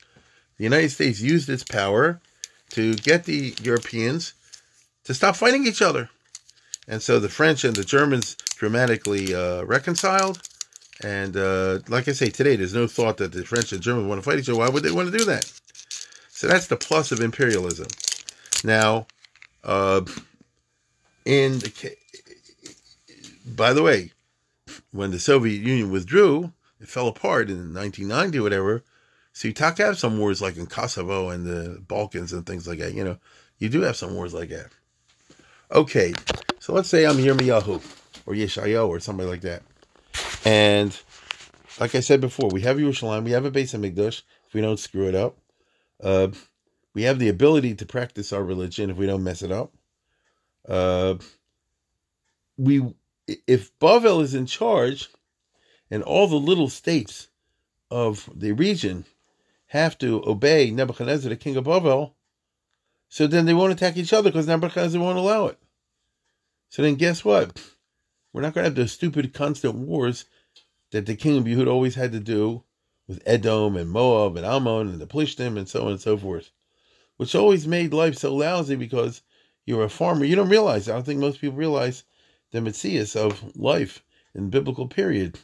The 0.60 0.66
United 0.66 0.92
States 0.92 1.22
used 1.22 1.50
its 1.50 1.64
power 1.64 2.20
to 2.72 2.94
get 2.96 3.24
the 3.24 3.56
Europeans 3.64 4.34
to 5.06 5.14
stop 5.14 5.38
fighting 5.38 5.66
each 5.66 5.82
other. 5.82 6.10
And 6.86 7.02
so 7.02 7.18
the 7.18 7.30
French 7.30 7.64
and 7.64 7.76
the 7.76 7.86
Germans 7.86 8.36
dramatically 8.58 9.34
uh, 9.34 9.64
reconciled. 9.64 10.42
And 11.02 11.38
uh, 11.38 11.80
like 11.88 12.10
I 12.10 12.12
say, 12.12 12.30
today 12.30 12.58
there's 12.58 12.74
no 12.74 12.88
thought 12.88 13.18
that 13.18 13.32
the 13.32 13.46
French 13.46 13.72
and 13.72 13.82
Germans 13.82 14.08
want 14.08 14.22
to 14.22 14.30
fight 14.30 14.38
each 14.38 14.50
other. 14.50 14.60
Why 14.60 14.68
would 14.68 14.84
they 14.84 14.92
want 14.92 15.10
to 15.10 15.18
do 15.18 15.24
that? 15.26 15.50
So 16.28 16.48
that's 16.48 16.68
the 16.68 16.76
plus 16.76 17.14
of 17.14 17.22
imperialism. 17.22 17.88
Now, 18.66 19.08
uh, 19.64 20.02
in 21.24 21.60
the, 21.60 21.96
by 23.46 23.72
the 23.72 23.82
way, 23.82 24.12
when 24.92 25.12
the 25.12 25.20
Soviet 25.20 25.66
Union 25.66 25.90
withdrew, 25.90 26.52
it 26.82 26.90
fell 26.90 27.08
apart 27.08 27.50
in 27.50 27.74
1990 27.74 28.40
or 28.40 28.44
whatever. 28.44 28.84
So 29.34 29.48
you 29.48 29.54
talk 29.54 29.76
to 29.78 29.86
have 29.86 29.98
some 29.98 30.18
wars 30.20 30.42
like 30.42 30.58
in 30.58 30.66
Kosovo 30.66 31.30
and 31.30 31.46
the 31.46 31.80
Balkans 31.88 32.34
and 32.34 32.46
things 32.46 32.68
like 32.68 32.80
that. 32.80 32.94
You 32.94 33.04
know, 33.04 33.18
you 33.58 33.70
do 33.70 33.82
have 33.82 33.96
some 33.96 34.16
wars 34.16 34.34
like 34.34 34.50
that. 34.50 34.68
Okay, 35.72 36.14
so 36.60 36.74
let's 36.74 36.90
say 36.90 37.06
I'm 37.06 37.18
Yirmiyahu 37.18 37.76
or 38.26 38.34
Yeshayahu 38.34 38.88
or 38.88 39.00
somebody 39.00 39.30
like 39.30 39.42
that. 39.42 39.62
And 40.46 40.98
like 41.80 41.96
I 41.96 42.00
said 42.00 42.22
before, 42.22 42.50
we 42.50 42.62
have 42.62 42.78
Yerushalayim, 42.78 43.24
we 43.24 43.32
have 43.32 43.46
a 43.46 43.52
base 43.52 43.74
in 43.74 43.82
HaMikdash 43.82 44.24
if 44.48 44.54
we 44.54 44.62
don't 44.62 44.80
screw 44.80 45.08
it 45.08 45.16
up. 45.16 45.38
Uh, 46.04 46.30
we 46.94 47.04
have 47.04 47.20
the 47.20 47.30
ability 47.30 47.76
to 47.76 47.86
practice 47.86 48.34
our 48.34 48.44
religion 48.44 48.90
if 48.90 48.98
we 48.98 49.06
don't 49.06 49.24
mess 49.24 49.42
it 49.42 49.52
up. 49.52 49.74
Uh, 50.68 51.16
we, 52.58 52.94
if 53.48 53.78
Bavel 53.80 54.22
is 54.22 54.34
in 54.34 54.46
charge, 54.46 55.10
and 55.92 56.04
all 56.04 56.28
the 56.28 56.36
little 56.36 56.70
states 56.70 57.30
of 57.90 58.30
the 58.36 58.52
region 58.52 59.06
have 59.70 59.98
to 60.00 60.24
obey 60.26 60.72
Nebuchadnezzar, 60.72 61.30
the 61.30 61.36
king 61.36 61.56
of 61.56 61.66
Bavel, 61.66 62.14
so 63.08 63.28
then 63.28 63.46
they 63.46 63.54
won't 63.54 63.72
attack 63.72 63.98
each 63.98 64.14
other 64.14 64.30
because 64.30 64.48
Nebuchadnezzar 64.48 65.00
won't 65.00 65.18
allow 65.18 65.46
it. 65.46 65.60
So 66.70 66.82
then 66.82 66.96
guess 66.96 67.24
what? 67.24 67.60
We're 68.34 68.42
not 68.42 68.54
going 68.54 68.64
to 68.64 68.70
have 68.70 68.76
those 68.76 68.92
stupid 68.92 69.34
constant 69.34 69.76
wars 69.76 70.26
that 70.92 71.06
the 71.06 71.16
king 71.16 71.38
of 71.38 71.44
Yehud 71.44 71.68
always 71.68 71.96
had 71.96 72.12
to 72.12 72.20
do 72.20 72.64
with 73.08 73.22
Edom 73.26 73.76
and 73.76 73.90
Moab 73.90 74.38
and 74.38 74.46
Ammon 74.46 74.88
and 74.88 75.00
the 75.00 75.08
Plishtim 75.08 75.58
and 75.58 75.70
so 75.70 75.86
on 75.86 75.92
and 75.92 76.02
so 76.02 76.18
forth, 76.18 76.52
which 77.18 77.36
always 77.36 77.68
made 77.68 77.94
life 77.94 78.16
so 78.16 78.36
lousy 78.36 78.76
because 78.76 79.22
you're 79.66 79.84
a 79.84 79.90
farmer. 79.90 80.26
You 80.26 80.36
don't 80.36 80.50
realize, 80.50 80.90
I 80.90 80.94
don't 80.94 81.06
think 81.06 81.20
most 81.20 81.42
people 81.42 81.58
realize 81.58 82.04
the 82.52 82.60
Metzias 82.60 83.16
of 83.16 83.56
life 83.56 84.04
in 84.34 84.50
biblical 84.50 84.88
period. 84.88 85.38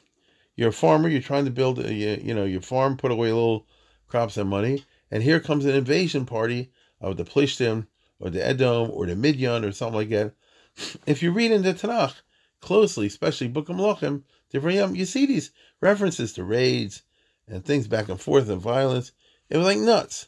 You're 0.55 0.69
a 0.69 0.73
farmer, 0.73 1.09
you're 1.09 1.21
trying 1.21 1.45
to 1.45 1.51
build, 1.51 1.77
a, 1.79 1.93
you 1.93 2.33
know, 2.33 2.45
your 2.45 2.61
farm, 2.61 2.97
put 2.97 3.11
away 3.11 3.29
a 3.29 3.35
little 3.35 3.67
crops 4.07 4.37
and 4.37 4.49
money, 4.49 4.85
and 5.11 5.23
here 5.23 5.39
comes 5.39 5.65
an 5.65 5.75
invasion 5.75 6.25
party 6.25 6.71
of 6.99 7.17
the 7.17 7.25
Plishtim 7.25 7.87
or 8.19 8.29
the 8.29 8.45
Edom 8.45 8.89
or 8.91 9.05
the 9.05 9.15
Midian 9.15 9.65
or 9.65 9.71
something 9.71 9.95
like 9.95 10.09
that. 10.09 10.33
If 11.05 11.23
you 11.23 11.31
read 11.31 11.51
in 11.51 11.63
the 11.63 11.73
Tanakh 11.73 12.15
closely, 12.59 13.07
especially 13.07 13.47
Book 13.47 13.69
of 13.69 13.75
Malachim, 13.75 14.23
you 14.51 15.05
see 15.05 15.25
these 15.25 15.51
references 15.81 16.33
to 16.33 16.43
raids 16.43 17.03
and 17.47 17.63
things 17.63 17.87
back 17.87 18.09
and 18.09 18.19
forth 18.19 18.49
and 18.49 18.61
violence. 18.61 19.11
It 19.49 19.57
was 19.57 19.65
like 19.65 19.77
nuts. 19.77 20.27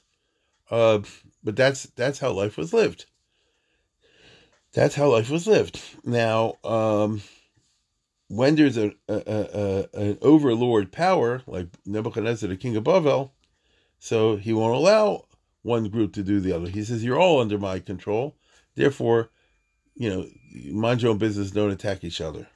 Uh, 0.69 0.99
but 1.43 1.55
that's 1.55 1.83
that's 1.95 2.19
how 2.19 2.31
life 2.31 2.57
was 2.57 2.73
lived. 2.73 3.05
That's 4.73 4.95
how 4.95 5.09
life 5.09 5.29
was 5.29 5.47
lived. 5.47 5.81
Now, 6.03 6.55
um, 6.63 7.21
when 8.27 8.55
there's 8.55 8.77
a, 8.77 8.91
a, 9.07 9.21
a, 9.25 9.87
an 9.93 10.17
overlord 10.21 10.91
power 10.91 11.41
like 11.47 11.67
Nebuchadnezzar, 11.85 12.49
the 12.49 12.57
king 12.57 12.75
of 12.75 12.83
Bavel, 12.83 13.31
so 13.99 14.35
he 14.35 14.53
won't 14.53 14.75
allow 14.75 15.25
one 15.63 15.89
group 15.89 16.13
to 16.13 16.23
do 16.23 16.39
the 16.39 16.53
other. 16.53 16.69
He 16.69 16.83
says, 16.83 17.03
"You're 17.03 17.19
all 17.19 17.41
under 17.41 17.57
my 17.57 17.79
control. 17.79 18.35
Therefore, 18.75 19.29
you 19.95 20.09
know, 20.09 20.25
mind 20.71 21.01
your 21.01 21.11
own 21.11 21.17
business. 21.17 21.51
Don't 21.51 21.71
attack 21.71 22.03
each 22.03 22.21
other." 22.21 22.47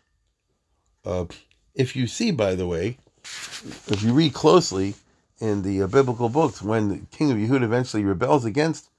Uh, 1.03 1.25
if 1.73 1.95
you 1.95 2.07
see, 2.07 2.31
by 2.31 2.55
the 2.55 2.67
way, 2.67 2.97
if 3.23 4.01
you 4.03 4.13
read 4.13 4.33
closely 4.33 4.95
in 5.39 5.63
the 5.63 5.81
uh, 5.81 5.87
biblical 5.87 6.29
books, 6.29 6.61
when 6.61 6.89
the 6.89 6.99
king 7.11 7.31
of 7.31 7.37
Yehud 7.37 7.63
eventually 7.63 8.03
rebels 8.03 8.45
against 8.45 8.89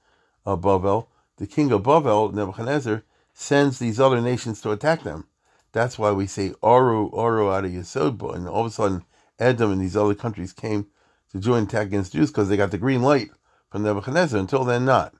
uh, 0.45 0.55
Bavel, 0.55 1.07
the 1.37 1.47
king 1.47 1.71
of 1.71 1.83
Bavel, 1.83 2.33
Nebuchadnezzar, 2.33 3.03
sends 3.33 3.79
these 3.79 3.99
other 3.99 4.21
nations 4.21 4.61
to 4.61 4.71
attack 4.71 5.03
them. 5.03 5.27
That's 5.71 5.97
why 5.97 6.11
we 6.11 6.27
say 6.27 6.53
Aru, 6.61 7.09
Aru 7.11 7.51
out 7.51 7.65
of 7.65 7.71
Yesod, 7.71 8.35
and 8.35 8.47
all 8.47 8.61
of 8.61 8.67
a 8.67 8.69
sudden 8.69 9.05
Edom 9.39 9.71
and 9.71 9.81
these 9.81 9.97
other 9.97 10.13
countries 10.13 10.53
came 10.53 10.87
to 11.33 11.39
join 11.39 11.63
attack 11.63 11.87
against 11.87 12.13
Jews 12.13 12.31
because 12.31 12.49
they 12.49 12.57
got 12.57 12.71
the 12.71 12.77
green 12.77 13.01
light 13.01 13.29
from 13.71 13.83
Nebuchadnezzar. 13.83 14.39
Until 14.39 14.63
then, 14.63 14.85
not. 14.85 15.13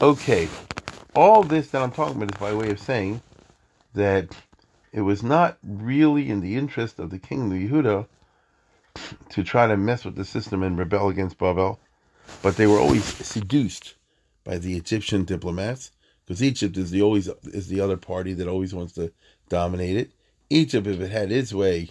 Okay, 0.00 0.48
all 1.14 1.42
this 1.42 1.70
that 1.70 1.82
I'm 1.82 1.90
talking 1.90 2.16
about 2.16 2.34
is 2.34 2.40
by 2.40 2.54
way 2.54 2.70
of 2.70 2.78
saying 2.78 3.20
that 3.94 4.28
it 4.92 5.00
was 5.02 5.22
not 5.22 5.58
really 5.62 6.30
in 6.30 6.40
the 6.40 6.56
interest 6.56 6.98
of 6.98 7.10
the 7.10 7.18
king 7.18 7.52
of 7.52 7.58
Yehuda 7.58 8.06
to 9.30 9.44
try 9.44 9.66
to 9.66 9.76
mess 9.76 10.04
with 10.04 10.14
the 10.16 10.24
system 10.24 10.62
and 10.62 10.78
rebel 10.78 11.08
against 11.08 11.38
Babel, 11.38 11.78
but 12.42 12.56
they 12.56 12.66
were 12.66 12.78
always 12.78 13.04
seduced 13.04 13.94
by 14.44 14.58
the 14.58 14.76
Egyptian 14.76 15.24
diplomats 15.24 15.90
because 16.24 16.42
Egypt 16.42 16.76
is 16.76 16.90
the 16.90 17.02
always 17.02 17.28
is 17.44 17.68
the 17.68 17.80
other 17.80 17.96
party 17.96 18.34
that 18.34 18.48
always 18.48 18.74
wants 18.74 18.92
to 18.94 19.12
dominate 19.48 19.96
it. 19.96 20.12
Egypt, 20.50 20.86
if 20.86 21.00
it 21.00 21.10
had 21.10 21.32
its 21.32 21.52
way, 21.52 21.90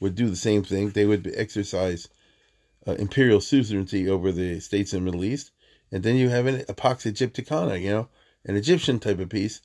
would 0.00 0.14
do 0.14 0.28
the 0.28 0.36
same 0.36 0.62
thing. 0.62 0.90
They 0.90 1.06
would 1.06 1.32
exercise 1.36 2.08
uh, 2.86 2.92
imperial 2.92 3.40
suzerainty 3.40 4.08
over 4.08 4.32
the 4.32 4.60
states 4.60 4.92
in 4.92 5.00
the 5.00 5.04
Middle 5.04 5.24
East, 5.24 5.50
and 5.90 6.02
then 6.02 6.16
you 6.16 6.28
have 6.28 6.46
an 6.46 6.64
a 6.68 6.74
Pax 6.74 7.04
Egypticana, 7.04 7.80
you 7.80 7.90
know, 7.90 8.08
an 8.44 8.56
Egyptian 8.56 8.98
type 8.98 9.18
of 9.18 9.28
peace. 9.28 9.60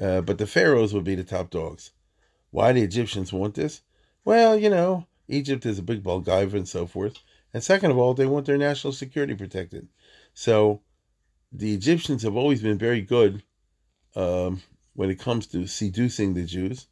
Uh, 0.00 0.20
but 0.20 0.38
the 0.38 0.46
pharaohs 0.46 0.92
would 0.92 1.04
be 1.04 1.14
the 1.14 1.24
top 1.24 1.50
dogs. 1.50 1.92
Why 2.50 2.72
the 2.72 2.82
Egyptians 2.82 3.32
want 3.32 3.54
this? 3.54 3.80
Well, 4.24 4.58
you 4.58 4.68
know, 4.68 5.06
Egypt 5.28 5.64
is 5.64 5.78
a 5.78 5.82
big 5.82 6.02
Bulgarian 6.02 6.56
and 6.56 6.68
so 6.68 6.86
forth. 6.86 7.18
And 7.54 7.62
second 7.62 7.90
of 7.90 7.98
all, 7.98 8.12
they 8.12 8.26
want 8.26 8.46
their 8.46 8.58
national 8.58 8.92
security 8.92 9.34
protected. 9.34 9.88
So 10.34 10.82
the 11.52 11.74
Egyptians 11.74 12.22
have 12.22 12.36
always 12.36 12.60
been 12.62 12.78
very 12.78 13.00
good 13.00 13.42
um, 14.14 14.62
when 14.94 15.10
it 15.10 15.18
comes 15.18 15.46
to 15.48 15.66
seducing 15.66 16.34
the 16.34 16.44
Jews. 16.44 16.86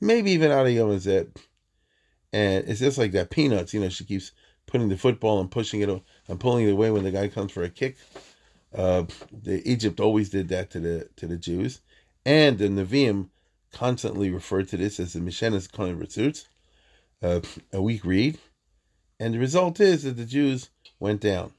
Maybe 0.00 0.32
even 0.32 0.50
out 0.50 0.66
of 0.66 0.72
Yomazet. 0.72 1.36
And 2.32 2.68
it's 2.68 2.80
just 2.80 2.98
like 2.98 3.12
that 3.12 3.30
peanuts, 3.30 3.72
you 3.72 3.80
know, 3.80 3.88
she 3.88 4.04
keeps 4.04 4.32
putting 4.68 4.88
the 4.88 4.96
football 4.96 5.40
and 5.40 5.50
pushing 5.50 5.80
it 5.80 5.88
and 5.88 6.38
pulling 6.38 6.68
it 6.68 6.72
away 6.72 6.92
when 6.92 7.02
the 7.02 7.10
guy 7.10 7.26
comes 7.26 7.50
for 7.50 7.64
a 7.64 7.68
kick. 7.68 7.96
Uh, 8.72 9.04
the 9.32 9.68
Egypt 9.68 9.98
always 9.98 10.28
did 10.28 10.48
that 10.48 10.70
to 10.70 10.78
the 10.78 11.08
to 11.16 11.26
the 11.26 11.36
Jews, 11.36 11.80
and 12.24 12.58
the 12.58 12.68
Nevi'im 12.68 13.30
constantly 13.72 14.30
referred 14.30 14.68
to 14.68 14.76
this 14.76 15.00
as 15.00 15.14
the 15.14 15.20
Mishenas 15.20 15.70
Kohen 15.70 15.98
Ritzutz, 15.98 16.46
uh, 17.22 17.40
a 17.72 17.82
weak 17.82 18.04
read. 18.04 18.38
And 19.20 19.34
the 19.34 19.38
result 19.38 19.80
is 19.80 20.04
that 20.04 20.16
the 20.16 20.24
Jews 20.24 20.70
went 21.00 21.20
down. 21.20 21.52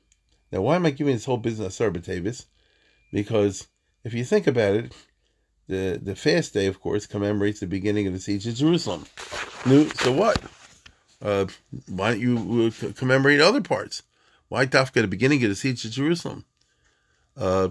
Now, 0.51 0.61
why 0.61 0.75
am 0.75 0.85
I 0.85 0.91
giving 0.91 1.13
this 1.13 1.25
whole 1.25 1.37
business 1.37 1.77
Sarbat 1.77 2.45
Because 3.11 3.67
if 4.03 4.13
you 4.13 4.23
think 4.23 4.47
about 4.47 4.75
it, 4.75 4.93
the, 5.67 5.99
the 6.01 6.15
fast 6.15 6.53
day, 6.53 6.65
of 6.65 6.79
course, 6.79 7.05
commemorates 7.05 7.59
the 7.59 7.67
beginning 7.67 8.07
of 8.07 8.13
the 8.13 8.19
siege 8.19 8.47
of 8.47 8.55
Jerusalem. 8.55 9.05
so 9.95 10.11
what? 10.11 10.41
Uh, 11.21 11.47
why 11.87 12.11
don't 12.11 12.21
you 12.21 12.67
uh, 12.67 12.91
commemorate 12.93 13.41
other 13.41 13.61
parts? 13.61 14.03
Why 14.47 14.65
Dafka 14.65 15.01
the 15.01 15.07
beginning 15.07 15.43
of 15.43 15.49
the 15.49 15.55
siege 15.55 15.83
of 15.85 15.91
Jerusalem? 15.91 16.45
Uh, 17.37 17.69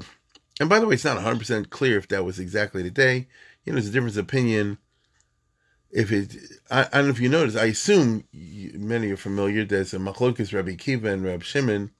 and 0.60 0.68
by 0.68 0.78
the 0.78 0.86
way, 0.86 0.94
it's 0.94 1.04
not 1.04 1.18
100% 1.18 1.70
clear 1.70 1.98
if 1.98 2.08
that 2.08 2.24
was 2.24 2.38
exactly 2.38 2.82
the 2.82 2.90
day. 2.90 3.26
You 3.64 3.72
know, 3.72 3.74
there's 3.74 3.88
a 3.88 3.92
difference 3.92 4.16
of 4.16 4.24
opinion. 4.24 4.78
If 5.90 6.12
it, 6.12 6.36
I, 6.70 6.82
I 6.82 6.88
don't 6.98 7.04
know 7.04 7.10
if 7.10 7.20
you 7.20 7.28
noticed, 7.28 7.56
I 7.56 7.66
assume 7.66 8.24
you, 8.32 8.72
many 8.78 9.10
are 9.10 9.16
familiar, 9.16 9.64
there's 9.64 9.94
a 9.94 9.98
Machlokas 9.98 10.52
Rabbi 10.52 10.72
Akiva 10.72 11.12
and 11.12 11.24
Rabbi 11.24 11.42
Shimon, 11.42 11.90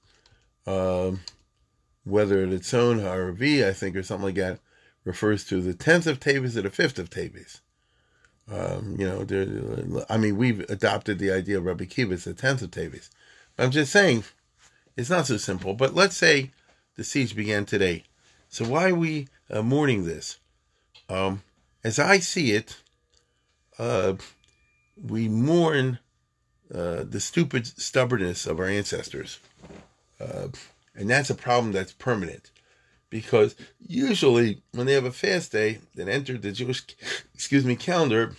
uh, 0.67 1.11
whether 2.03 2.43
it's 2.43 2.73
own 2.73 2.99
Haravi, 2.99 3.67
I 3.67 3.73
think, 3.73 3.95
or 3.95 4.03
something 4.03 4.25
like 4.25 4.35
that, 4.35 4.59
refers 5.03 5.43
to 5.45 5.61
the 5.61 5.73
10th 5.73 6.05
of 6.05 6.19
Tavis 6.19 6.55
or 6.55 6.61
the 6.61 6.69
5th 6.69 6.99
of 6.99 7.09
Tavis. 7.09 7.61
Um, 8.51 8.95
you 8.97 9.05
know, 9.05 10.05
I 10.09 10.17
mean, 10.17 10.37
we've 10.37 10.61
adopted 10.69 11.19
the 11.19 11.31
idea 11.31 11.57
of 11.57 11.65
Rabbi 11.65 11.85
Akiva, 11.85 12.13
it's 12.13 12.25
the 12.25 12.33
10th 12.33 12.63
of 12.63 12.71
Tavis. 12.71 13.09
But 13.55 13.65
I'm 13.65 13.71
just 13.71 13.91
saying, 13.91 14.23
it's 14.97 15.09
not 15.09 15.27
so 15.27 15.37
simple. 15.37 15.73
But 15.73 15.93
let's 15.93 16.17
say 16.17 16.51
the 16.95 17.03
siege 17.03 17.35
began 17.35 17.65
today. 17.65 18.03
So 18.49 18.65
why 18.65 18.89
are 18.89 18.95
we 18.95 19.27
uh, 19.49 19.61
mourning 19.61 20.05
this? 20.05 20.37
Um, 21.07 21.43
as 21.83 21.99
I 21.99 22.19
see 22.19 22.51
it, 22.51 22.81
uh, 23.77 24.15
we 25.01 25.29
mourn 25.29 25.99
uh, 26.73 27.03
the 27.03 27.19
stupid 27.19 27.67
stubbornness 27.67 28.45
of 28.45 28.59
our 28.59 28.67
ancestors. 28.67 29.39
Uh, 30.19 30.47
and 30.95 31.09
that's 31.09 31.29
a 31.29 31.35
problem 31.35 31.71
that's 31.71 31.93
permanent. 31.93 32.51
Because 33.09 33.55
usually 33.79 34.61
when 34.71 34.85
they 34.85 34.93
have 34.93 35.05
a 35.05 35.11
fast 35.11 35.51
day 35.51 35.79
that 35.95 36.07
entered 36.07 36.41
the 36.41 36.51
Jewish 36.51 36.83
excuse 37.33 37.65
me 37.65 37.75
calendar, 37.75 38.35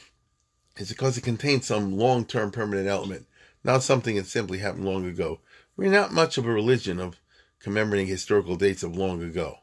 it's 0.76 0.90
because 0.90 1.18
it 1.18 1.24
contains 1.24 1.66
some 1.66 1.96
long 1.96 2.24
term 2.24 2.50
permanent 2.50 2.88
element, 2.88 3.26
not 3.64 3.82
something 3.82 4.16
that 4.16 4.26
simply 4.26 4.58
happened 4.58 4.84
long 4.84 5.04
ago. 5.04 5.40
We're 5.76 5.90
not 5.90 6.12
much 6.12 6.38
of 6.38 6.46
a 6.46 6.52
religion 6.52 7.00
of 7.00 7.20
commemorating 7.58 8.06
historical 8.06 8.56
dates 8.56 8.82
of 8.82 8.96
long 8.96 9.22
ago. 9.22 9.58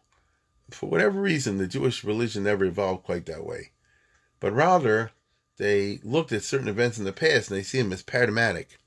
For 0.70 0.90
whatever 0.90 1.22
reason, 1.22 1.58
the 1.58 1.68
Jewish 1.68 2.04
religion 2.04 2.44
never 2.44 2.66
evolved 2.66 3.04
quite 3.04 3.26
that 3.28 3.46
way. 3.46 3.72
But 4.40 4.54
rather, 4.54 5.12
they 5.58 6.00
looked 6.04 6.32
at 6.32 6.44
certain 6.44 6.68
events 6.68 6.98
in 6.98 7.06
the 7.06 7.14
past 7.14 7.50
and 7.50 7.58
they 7.58 7.64
see 7.64 7.82
them 7.82 7.94
as 7.94 8.04
paradigmatic. 8.04 8.78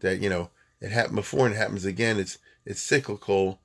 That, 0.00 0.20
you 0.20 0.28
know, 0.28 0.50
it 0.80 0.90
happened 0.90 1.16
before 1.16 1.46
and 1.46 1.54
it 1.54 1.58
happens 1.58 1.84
again. 1.84 2.18
It's 2.18 2.38
it's 2.64 2.80
cyclical. 2.80 3.60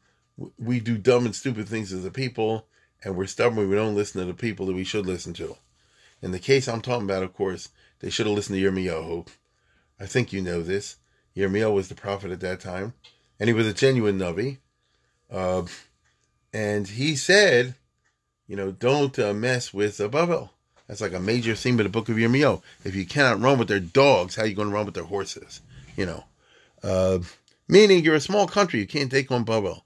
We 0.58 0.79
do 0.79 0.98
dumb 0.98 1.25
and 1.25 1.36
stupid 1.36 1.67
things 1.67 1.91
as 1.91 2.05
a 2.05 2.12
people, 2.12 2.67
and 3.03 3.15
we're 3.15 3.27
stubborn. 3.27 3.69
We 3.69 3.75
don't 3.75 3.96
listen 3.96 4.22
to 4.22 4.27
the 4.27 4.34
people 4.34 4.65
that 4.67 4.75
we 4.75 4.84
should 4.84 5.05
listen 5.05 5.34
to. 5.34 5.58
In 6.22 6.31
the 6.31 6.39
case 6.39 6.67
I'm 6.67 6.81
talking 6.81 7.05
about, 7.05 7.24
of 7.24 7.34
course, 7.34 7.69
they 8.00 8.10
should 8.10 8.25
have 8.27 8.36
listened 8.36 8.58
to 8.58 8.72
Yirmiyahu. 8.72 9.27
I 10.00 10.05
think 10.05 10.31
you 10.31 10.41
know 10.41 10.62
this. 10.62 10.98
Yirmiyahu 11.36 11.74
was 11.74 11.89
the 11.89 11.96
prophet 11.96 12.31
at 12.31 12.39
that 12.41 12.60
time, 12.60 12.93
and 13.39 13.48
he 13.48 13.53
was 13.53 13.67
a 13.67 13.74
genuine 13.74 14.17
Navi. 14.17 14.58
Uh, 15.29 15.63
and 16.53 16.88
he 16.88 17.15
said, 17.15 17.75
you 18.48 18.55
know, 18.55 18.72
don't 18.72 19.17
uh, 19.19 19.34
mess 19.34 19.74
with 19.74 20.01
uh, 20.01 20.08
Babel. 20.08 20.51
That's 20.88 21.01
like 21.01 21.13
a 21.13 21.19
major 21.19 21.53
theme 21.53 21.79
of 21.79 21.84
the 21.84 21.89
book 21.89 22.10
of 22.10 22.15
Yirmiyahu. 22.15 22.62
If 22.84 22.96
you 22.96 23.05
cannot 23.05 23.41
run 23.41 23.60
with 23.60 23.67
their 23.67 23.79
dogs, 23.79 24.36
how 24.36 24.43
are 24.43 24.48
you 24.48 24.55
going 24.55 24.69
to 24.69 24.74
run 24.74 24.86
with 24.86 24.96
their 24.96 25.03
horses? 25.03 25.62
You 25.96 26.08
know, 26.08 26.24
uh, 26.81 27.19
meaning 27.67 28.03
you're 28.03 28.15
a 28.15 28.22
small 28.22 28.48
country, 28.48 28.79
you 28.79 28.88
can't 28.88 29.12
take 29.12 29.31
on 29.31 29.43
Babel. 29.43 29.86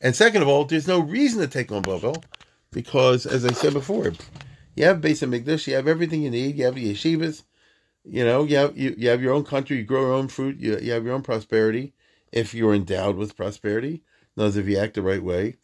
And 0.00 0.14
second 0.14 0.42
of 0.42 0.48
all, 0.48 0.64
there's 0.64 0.88
no 0.88 1.00
reason 1.00 1.40
to 1.40 1.46
take 1.46 1.72
on 1.72 1.82
Babel 1.82 2.22
because, 2.70 3.26
as 3.26 3.44
I 3.44 3.52
said 3.52 3.72
before, 3.72 4.12
you 4.74 4.84
have 4.84 5.00
Beis 5.00 5.26
Hamikdash, 5.26 5.66
you 5.66 5.74
have 5.74 5.88
everything 5.88 6.22
you 6.22 6.30
need, 6.30 6.56
you 6.56 6.66
have 6.66 6.74
the 6.74 6.92
yeshivas, 6.92 7.42
you 8.04 8.24
know, 8.24 8.44
you 8.44 8.56
have 8.56 8.76
you, 8.76 8.94
you 8.96 9.08
have 9.08 9.22
your 9.22 9.32
own 9.32 9.44
country, 9.44 9.78
you 9.78 9.84
grow 9.84 10.02
your 10.02 10.12
own 10.12 10.28
fruit, 10.28 10.58
you, 10.60 10.78
you 10.78 10.92
have 10.92 11.04
your 11.04 11.14
own 11.14 11.22
prosperity. 11.22 11.94
If 12.30 12.54
you're 12.54 12.74
endowed 12.74 13.16
with 13.16 13.36
prosperity, 13.36 14.02
knows 14.36 14.56
if 14.56 14.68
you 14.68 14.78
act 14.78 14.94
the 14.94 15.02
right 15.02 15.22
way. 15.22 15.56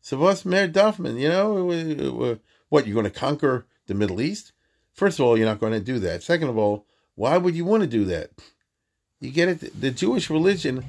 So 0.00 0.18
what's 0.18 0.44
Mayor 0.44 0.68
Duffman? 0.68 1.18
You 1.18 1.28
know, 1.28 2.38
what 2.68 2.86
you're 2.86 2.94
going 2.94 3.04
to 3.04 3.10
conquer 3.10 3.66
the 3.86 3.94
Middle 3.94 4.20
East? 4.20 4.52
First 4.92 5.18
of 5.18 5.26
all, 5.26 5.36
you're 5.36 5.46
not 5.46 5.60
going 5.60 5.72
to 5.72 5.80
do 5.80 5.98
that. 6.00 6.22
Second 6.22 6.48
of 6.48 6.58
all, 6.58 6.86
why 7.14 7.36
would 7.36 7.54
you 7.54 7.64
want 7.64 7.82
to 7.82 7.88
do 7.88 8.04
that? 8.06 8.30
You 9.20 9.30
get 9.30 9.48
it. 9.48 9.80
The 9.80 9.90
Jewish 9.90 10.30
religion, 10.30 10.84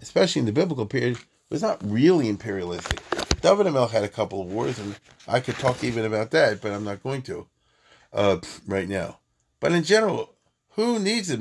especially 0.00 0.40
in 0.40 0.46
the 0.46 0.52
biblical 0.52 0.86
period, 0.86 1.18
was 1.54 1.62
not 1.62 1.78
really 1.84 2.28
imperialistic. 2.28 3.00
David 3.40 3.68
Amel 3.68 3.86
had 3.86 4.02
a 4.02 4.08
couple 4.08 4.42
of 4.42 4.52
wars, 4.52 4.76
and 4.80 4.98
I 5.28 5.38
could 5.38 5.54
talk 5.54 5.84
even 5.84 6.04
about 6.04 6.32
that, 6.32 6.60
but 6.60 6.72
I'm 6.72 6.82
not 6.82 7.04
going 7.04 7.22
to 7.22 7.46
uh, 8.12 8.38
right 8.66 8.88
now. 8.88 9.20
But 9.60 9.70
in 9.70 9.84
general, 9.84 10.34
who 10.70 10.98
needs 10.98 11.30
it? 11.30 11.38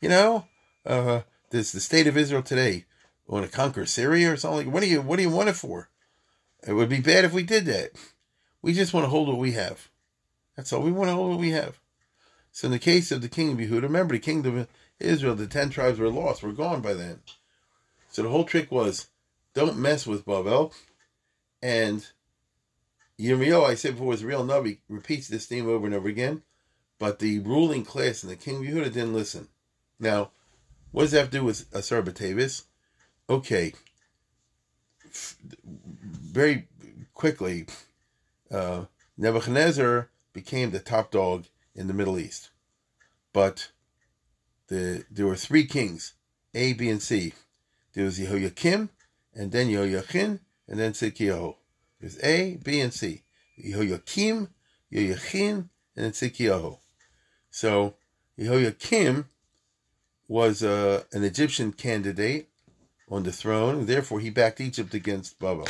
You 0.00 0.08
know, 0.08 0.46
uh, 0.86 1.22
this 1.50 1.72
the 1.72 1.80
state 1.80 2.06
of 2.06 2.16
Israel 2.16 2.42
today 2.42 2.84
want 3.26 3.44
to 3.44 3.50
conquer 3.50 3.86
Syria 3.86 4.32
or 4.32 4.36
something? 4.36 4.70
What 4.70 4.84
do 4.84 4.88
you 4.88 5.02
what 5.02 5.16
do 5.16 5.22
you 5.22 5.30
want 5.30 5.48
it 5.48 5.56
for? 5.56 5.88
It 6.64 6.74
would 6.74 6.88
be 6.88 7.00
bad 7.00 7.24
if 7.24 7.32
we 7.32 7.42
did 7.42 7.64
that. 7.66 7.90
We 8.62 8.72
just 8.72 8.94
want 8.94 9.02
to 9.02 9.10
hold 9.10 9.26
what 9.26 9.38
we 9.38 9.52
have. 9.52 9.88
That's 10.54 10.72
all. 10.72 10.80
We 10.80 10.92
want 10.92 11.10
to 11.10 11.14
hold 11.14 11.30
what 11.30 11.40
we 11.40 11.50
have. 11.50 11.80
So 12.52 12.66
in 12.66 12.72
the 12.72 12.78
case 12.78 13.10
of 13.10 13.20
the 13.20 13.28
king 13.28 13.50
of 13.50 13.58
Yehuda, 13.58 13.82
remember 13.82 14.14
the 14.14 14.20
kingdom 14.20 14.58
of 14.58 14.68
Israel, 15.00 15.34
the 15.34 15.48
ten 15.48 15.70
tribes 15.70 15.98
were 15.98 16.08
lost, 16.08 16.44
were 16.44 16.52
gone 16.52 16.80
by 16.80 16.94
then. 16.94 17.18
So 18.14 18.22
the 18.22 18.28
whole 18.28 18.44
trick 18.44 18.70
was 18.70 19.08
don't 19.54 19.76
mess 19.76 20.06
with 20.06 20.24
Babel. 20.24 20.72
And 21.60 22.06
Yirmiyahu, 23.18 23.64
I 23.64 23.74
said 23.74 23.94
before, 23.94 24.06
was 24.06 24.24
real 24.24 24.44
Navi, 24.44 24.78
repeats 24.88 25.26
this 25.26 25.46
theme 25.46 25.68
over 25.68 25.86
and 25.86 25.94
over 25.94 26.08
again. 26.08 26.42
But 27.00 27.18
the 27.18 27.40
ruling 27.40 27.84
class 27.84 28.22
and 28.22 28.30
the 28.30 28.36
king 28.36 28.56
of 28.56 28.62
Yehuda 28.62 28.92
didn't 28.92 29.14
listen. 29.14 29.48
Now, 29.98 30.30
what 30.92 31.02
does 31.02 31.10
that 31.10 31.18
have 31.18 31.30
to 31.30 31.38
do 31.38 31.44
with 31.44 31.66
Asar 31.74 32.02
Batavis? 32.02 32.64
okay, 33.28 33.72
very 35.92 36.68
quickly, 37.14 37.66
uh, 38.50 38.84
Nebuchadnezzar 39.16 40.10
became 40.32 40.70
the 40.70 40.80
top 40.80 41.10
dog 41.10 41.46
in 41.74 41.86
the 41.86 41.94
Middle 41.94 42.18
East. 42.18 42.50
But 43.32 43.70
the 44.68 45.04
there 45.10 45.26
were 45.26 45.36
three 45.36 45.66
kings, 45.66 46.14
A, 46.54 46.72
B, 46.74 46.88
and 46.88 47.02
C. 47.02 47.32
There 47.94 48.04
was 48.04 48.18
Jehoiakim, 48.18 48.90
and 49.34 49.52
then 49.52 49.70
Jehoiachin, 49.70 50.40
and 50.68 50.80
then 50.80 50.92
Tzidkiyahu. 50.92 51.54
There's 52.00 52.22
A, 52.22 52.56
B, 52.56 52.80
and 52.80 52.92
C. 52.92 53.22
Jehoiakim, 53.58 54.48
Jehoiachin, 54.92 55.70
and 55.96 56.04
then 56.04 56.12
Tzidkiyahu. 56.12 56.78
So 57.50 57.94
Jehoiakim 58.38 59.28
was 60.26 60.62
uh, 60.62 61.04
an 61.12 61.22
Egyptian 61.22 61.72
candidate 61.72 62.48
on 63.08 63.22
the 63.22 63.32
throne, 63.32 63.78
and 63.80 63.86
therefore 63.86 64.20
he 64.20 64.30
backed 64.30 64.60
Egypt 64.60 64.94
against 64.94 65.38
Babel. 65.38 65.68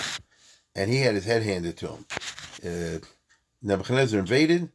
And 0.74 0.90
he 0.90 1.00
had 1.00 1.14
his 1.14 1.24
head 1.24 1.42
handed 1.42 1.76
to 1.78 1.88
him. 1.88 2.06
Uh, 2.64 2.98
Nebuchadnezzar 3.62 4.18
invaded, 4.18 4.70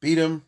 beat 0.00 0.18
him, 0.18 0.44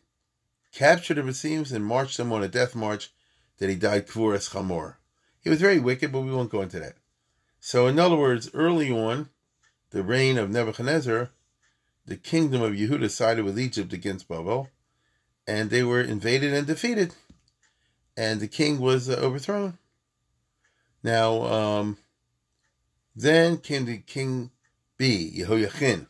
captured 0.73 1.15
the 1.15 1.27
it 1.27 1.71
and 1.71 1.85
marched 1.85 2.19
him 2.19 2.31
on 2.31 2.43
a 2.43 2.47
death 2.47 2.75
march 2.75 3.11
that 3.57 3.69
he 3.69 3.75
died 3.75 4.07
Kvuras 4.07 4.51
Chamor. 4.51 4.96
He 5.47 5.49
was 5.49 5.61
very 5.61 5.79
wicked, 5.79 6.11
but 6.11 6.23
we 6.23 6.33
won't 6.33 6.49
go 6.49 6.61
into 6.61 6.77
that. 6.81 6.95
So, 7.61 7.87
in 7.87 7.97
other 7.97 8.17
words, 8.17 8.49
early 8.53 8.91
on, 8.91 9.29
the 9.91 10.03
reign 10.03 10.37
of 10.37 10.49
Nebuchadnezzar, 10.49 11.29
the 12.05 12.17
kingdom 12.17 12.61
of 12.61 12.73
Yehuda 12.73 13.09
sided 13.09 13.45
with 13.45 13.57
Egypt 13.57 13.93
against 13.93 14.27
Babel, 14.27 14.67
and 15.47 15.69
they 15.69 15.83
were 15.83 16.01
invaded 16.01 16.53
and 16.53 16.67
defeated, 16.67 17.15
and 18.17 18.41
the 18.41 18.49
king 18.49 18.81
was 18.81 19.09
uh, 19.09 19.13
overthrown. 19.13 19.77
Now, 21.01 21.43
um, 21.43 21.97
then 23.15 23.59
came 23.59 23.85
the 23.85 23.99
king 23.99 24.51
B, 24.97 25.33
Yehoiachin. 25.33 26.07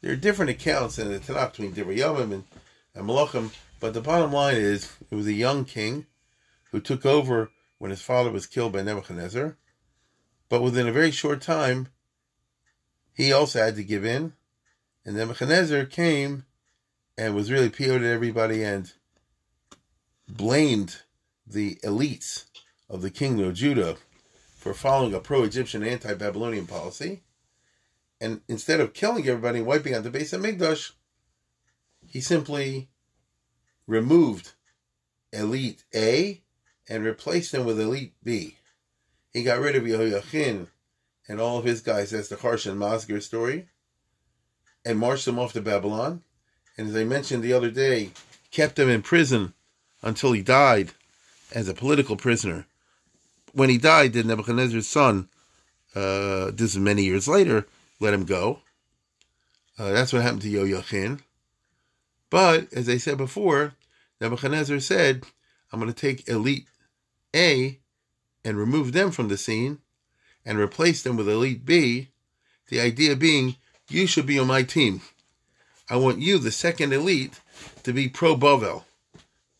There 0.00 0.10
are 0.10 0.16
different 0.16 0.50
accounts 0.50 0.98
in 0.98 1.08
the 1.08 1.20
Tanakh 1.20 1.52
between 1.52 1.72
Divrei 1.72 2.20
and, 2.20 2.42
and 2.96 3.06
Malachim, 3.06 3.54
but 3.78 3.94
the 3.94 4.00
bottom 4.00 4.32
line 4.32 4.56
is 4.56 4.96
it 5.08 5.14
was 5.14 5.28
a 5.28 5.32
young 5.32 5.64
king 5.64 6.06
who 6.72 6.80
took 6.80 7.06
over 7.06 7.52
when 7.80 7.90
his 7.90 8.02
father 8.02 8.30
was 8.30 8.46
killed 8.46 8.74
by 8.74 8.82
Nebuchadnezzar. 8.82 9.56
But 10.50 10.60
within 10.60 10.86
a 10.86 10.92
very 10.92 11.10
short 11.10 11.40
time, 11.40 11.88
he 13.14 13.32
also 13.32 13.58
had 13.58 13.74
to 13.76 13.82
give 13.82 14.04
in. 14.04 14.34
And 15.06 15.16
Nebuchadnezzar 15.16 15.86
came 15.86 16.44
and 17.16 17.34
was 17.34 17.50
really 17.50 17.70
PO'd 17.70 18.02
at 18.02 18.12
everybody 18.12 18.62
and 18.62 18.92
blamed 20.28 20.98
the 21.46 21.76
elites 21.76 22.44
of 22.90 23.00
the 23.00 23.10
kingdom 23.10 23.46
of 23.46 23.54
Judah 23.54 23.96
for 24.58 24.74
following 24.74 25.14
a 25.14 25.18
pro 25.18 25.44
Egyptian, 25.44 25.82
anti 25.82 26.12
Babylonian 26.12 26.66
policy. 26.66 27.22
And 28.20 28.42
instead 28.46 28.80
of 28.80 28.92
killing 28.92 29.26
everybody 29.26 29.60
and 29.60 29.66
wiping 29.66 29.94
out 29.94 30.02
the 30.02 30.10
Beis 30.10 30.38
Hamikdash, 30.38 30.92
he 32.06 32.20
simply 32.20 32.90
removed 33.86 34.52
elite 35.32 35.84
A 35.94 36.42
and 36.90 37.04
replaced 37.04 37.52
them 37.52 37.64
with 37.64 37.80
elite 37.80 38.12
B. 38.22 38.56
He 39.32 39.44
got 39.44 39.60
rid 39.60 39.76
of 39.76 39.84
Yehoiachin 39.84 40.66
and 41.28 41.40
all 41.40 41.56
of 41.56 41.64
his 41.64 41.80
guys, 41.80 42.10
that's 42.10 42.28
the 42.28 42.36
Harsh 42.36 42.66
and 42.66 42.78
Masger 42.78 43.22
story, 43.22 43.68
and 44.84 44.98
marched 44.98 45.24
them 45.24 45.38
off 45.38 45.52
to 45.52 45.60
Babylon. 45.60 46.22
And 46.76 46.88
as 46.88 46.96
I 46.96 47.04
mentioned 47.04 47.44
the 47.44 47.52
other 47.52 47.70
day, 47.70 48.10
kept 48.50 48.74
them 48.74 48.88
in 48.88 49.02
prison 49.02 49.54
until 50.02 50.32
he 50.32 50.42
died 50.42 50.90
as 51.54 51.68
a 51.68 51.74
political 51.74 52.16
prisoner. 52.16 52.66
When 53.52 53.70
he 53.70 53.78
died, 53.78 54.12
did 54.12 54.26
Nebuchadnezzar's 54.26 54.88
son, 54.88 55.28
uh, 55.94 56.50
this 56.50 56.72
is 56.72 56.78
many 56.78 57.04
years 57.04 57.28
later, 57.28 57.66
let 58.00 58.14
him 58.14 58.24
go. 58.24 58.60
Uh, 59.78 59.92
that's 59.92 60.12
what 60.12 60.22
happened 60.22 60.42
to 60.42 60.50
Yoachin. 60.50 61.20
But 62.28 62.72
as 62.72 62.88
I 62.88 62.96
said 62.96 63.18
before, 63.18 63.74
Nebuchadnezzar 64.20 64.80
said, 64.80 65.24
I'm 65.72 65.80
going 65.80 65.92
to 65.92 65.98
take 65.98 66.28
elite 66.28 66.66
A 67.34 67.78
and 68.44 68.56
remove 68.56 68.92
them 68.92 69.10
from 69.10 69.28
the 69.28 69.38
scene 69.38 69.78
and 70.44 70.58
replace 70.58 71.02
them 71.02 71.16
with 71.16 71.28
elite 71.28 71.64
B. 71.64 72.08
The 72.68 72.80
idea 72.80 73.16
being, 73.16 73.56
you 73.88 74.06
should 74.06 74.26
be 74.26 74.38
on 74.38 74.46
my 74.46 74.62
team. 74.62 75.02
I 75.88 75.96
want 75.96 76.20
you, 76.20 76.38
the 76.38 76.52
second 76.52 76.92
elite, 76.92 77.40
to 77.82 77.92
be 77.92 78.08
pro 78.08 78.36
Bovel. 78.36 78.84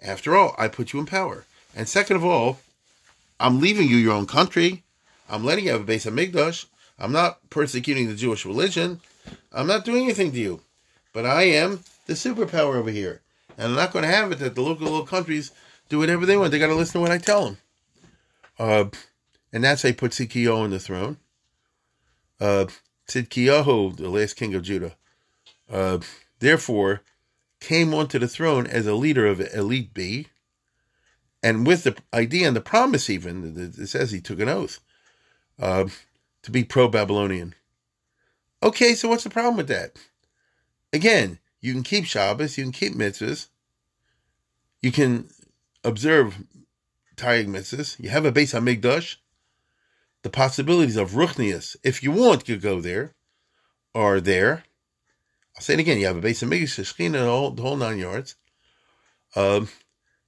After 0.01 0.37
all, 0.37 0.55
I 0.59 0.69
put 0.69 0.93
you 0.93 1.01
in 1.01 1.07
power. 1.07 1.45
And 1.75 1.89
second 1.89 2.17
of 2.17 2.25
all, 2.25 2.61
I'm 3.39 3.61
leaving 3.61 3.89
you 3.89 3.97
your 3.97 4.15
own 4.15 4.27
country. 4.27 4.83
I'm 5.29 5.45
letting 5.45 5.65
you 5.65 5.73
have 5.73 5.81
a 5.83 5.85
base 5.85 6.07
of 6.07 6.15
Migdash. 6.15 6.67
I'm 6.99 7.13
not 7.13 7.49
persecuting 7.51 8.09
the 8.09 8.15
Jewish 8.15 8.45
religion. 8.47 9.01
I'm 9.53 9.67
not 9.67 9.85
doing 9.85 10.05
anything 10.05 10.33
to 10.33 10.39
you. 10.39 10.61
But 11.13 11.27
I 11.27 11.43
am 11.45 11.81
the 12.07 12.15
superpower 12.15 12.77
over 12.77 12.91
here. 12.91 13.21
And 13.59 13.69
I'm 13.69 13.75
not 13.75 13.93
going 13.93 14.05
to 14.05 14.11
have 14.11 14.33
it 14.33 14.39
that 14.39 14.55
the 14.55 14.63
local 14.63 14.85
little 14.85 15.07
countries 15.07 15.51
do 15.91 15.99
whatever 15.99 16.25
they 16.25 16.39
want. 16.39 16.53
They 16.53 16.59
got 16.59 16.69
to 16.69 16.75
listen 16.75 16.95
to 16.95 17.01
what 17.01 17.11
I 17.11 17.19
tell 17.19 17.45
them. 17.45 17.59
Uh, 18.59 18.85
and 19.53 19.63
that's 19.63 19.83
how 19.83 19.89
he 19.89 19.93
put 19.93 20.13
Tzidkiyahu 20.13 20.57
on 20.57 20.71
the 20.71 20.79
throne. 20.79 21.19
Uh, 22.41 22.67
Tzidkiyahu, 23.09 23.97
the 23.97 24.09
last 24.09 24.37
king 24.37 24.55
of 24.55 24.63
Judah, 24.63 24.97
uh, 25.71 25.99
therefore 26.39 27.03
came 27.61 27.93
onto 27.93 28.19
the 28.19 28.29
throne 28.29 28.67
as 28.67 28.87
a 28.87 28.95
leader 28.95 29.27
of 29.27 29.41
Elite 29.55 29.93
B, 29.93 30.29
and 31.43 31.67
with 31.67 31.85
the 31.85 31.97
idea 32.15 32.47
and 32.47 32.57
the 32.57 32.61
promise, 32.61 33.11
even 33.11 33.75
it 33.77 33.87
says 33.89 34.11
he 34.11 34.21
took 34.21 34.41
an 34.41 34.49
oath 34.49 34.81
uh, 35.59 35.87
to 36.43 36.51
be 36.51 36.65
pro-Babylonian. 36.65 37.55
Okay, 38.63 38.95
so 38.95 39.09
what's 39.09 39.25
the 39.25 39.31
problem 39.31 39.57
with 39.57 39.69
that? 39.69 39.97
Again, 40.93 41.39
you 41.61 41.73
can 41.73 41.83
keep 41.83 42.05
Shabbos, 42.05 42.57
you 42.57 42.65
can 42.65 42.73
keep 42.73 42.95
mitzvahs, 42.95 43.49
you 44.83 44.93
can 44.93 45.29
observe 45.85 46.45
Taryag 47.17 47.47
mitzvahs. 47.47 47.99
You 48.01 48.11
have 48.11 48.25
a 48.25 48.33
base 48.33 48.55
on 48.55 48.65
Migdash. 48.65 49.17
The 50.23 50.31
possibilities 50.31 50.97
of 50.97 51.13
Ruchnius, 51.13 51.77
if 51.83 52.03
you 52.03 52.13
want, 52.13 52.49
you 52.49 52.59
go 52.59 52.81
there, 52.81 53.15
are 53.95 54.21
there. 54.21 54.65
I'll 55.57 55.63
say 55.63 55.75
it 55.75 55.81
again. 55.81 55.99
You 55.99 56.07
have 56.07 56.17
a 56.17 56.21
base 56.21 56.43
Migdash, 56.43 56.79
Shechina, 56.79 57.13
the 57.13 57.25
whole, 57.25 57.51
the 57.51 57.63
whole 57.63 57.77
nine 57.77 57.99
yards. 57.99 58.37
Um, 59.35 59.69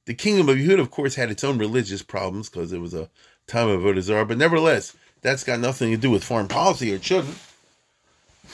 the 0.06 0.14
kingdom 0.14 0.48
of 0.48 0.56
Yehuda, 0.56 0.80
of 0.80 0.90
course, 0.90 1.14
had 1.14 1.30
its 1.30 1.44
own 1.44 1.58
religious 1.58 2.02
problems 2.02 2.48
because 2.48 2.72
it 2.72 2.80
was 2.80 2.94
a 2.94 3.10
time 3.46 3.68
of 3.68 3.80
Avodah 3.80 4.28
but 4.28 4.38
nevertheless, 4.38 4.96
that's 5.20 5.44
got 5.44 5.60
nothing 5.60 5.90
to 5.90 5.96
do 5.96 6.10
with 6.10 6.24
foreign 6.24 6.48
policy, 6.48 6.92
or 6.92 6.96
it 6.96 7.04
shouldn't. 7.04 7.38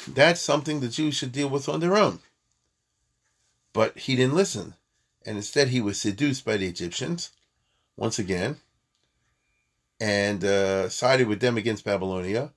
That's 0.07 0.41
something 0.41 0.81
the 0.81 0.89
Jews 0.89 1.15
should 1.15 1.33
deal 1.33 1.49
with 1.49 1.69
on 1.69 1.81
their 1.81 1.97
own. 1.97 2.21
But 3.73 3.99
he 3.99 4.17
didn't 4.17 4.35
listen, 4.35 4.75
and 5.27 5.37
instead 5.37 5.69
he 5.69 5.81
was 5.81 6.01
seduced 6.01 6.45
by 6.45 6.57
the 6.57 6.67
Egyptians, 6.67 7.31
once 7.97 8.19
again, 8.19 8.57
and 10.01 10.45
uh, 10.45 10.89
sided 10.89 11.29
with 11.29 11.41
them 11.41 11.57
against 11.57 11.85
Babylonia. 11.85 12.53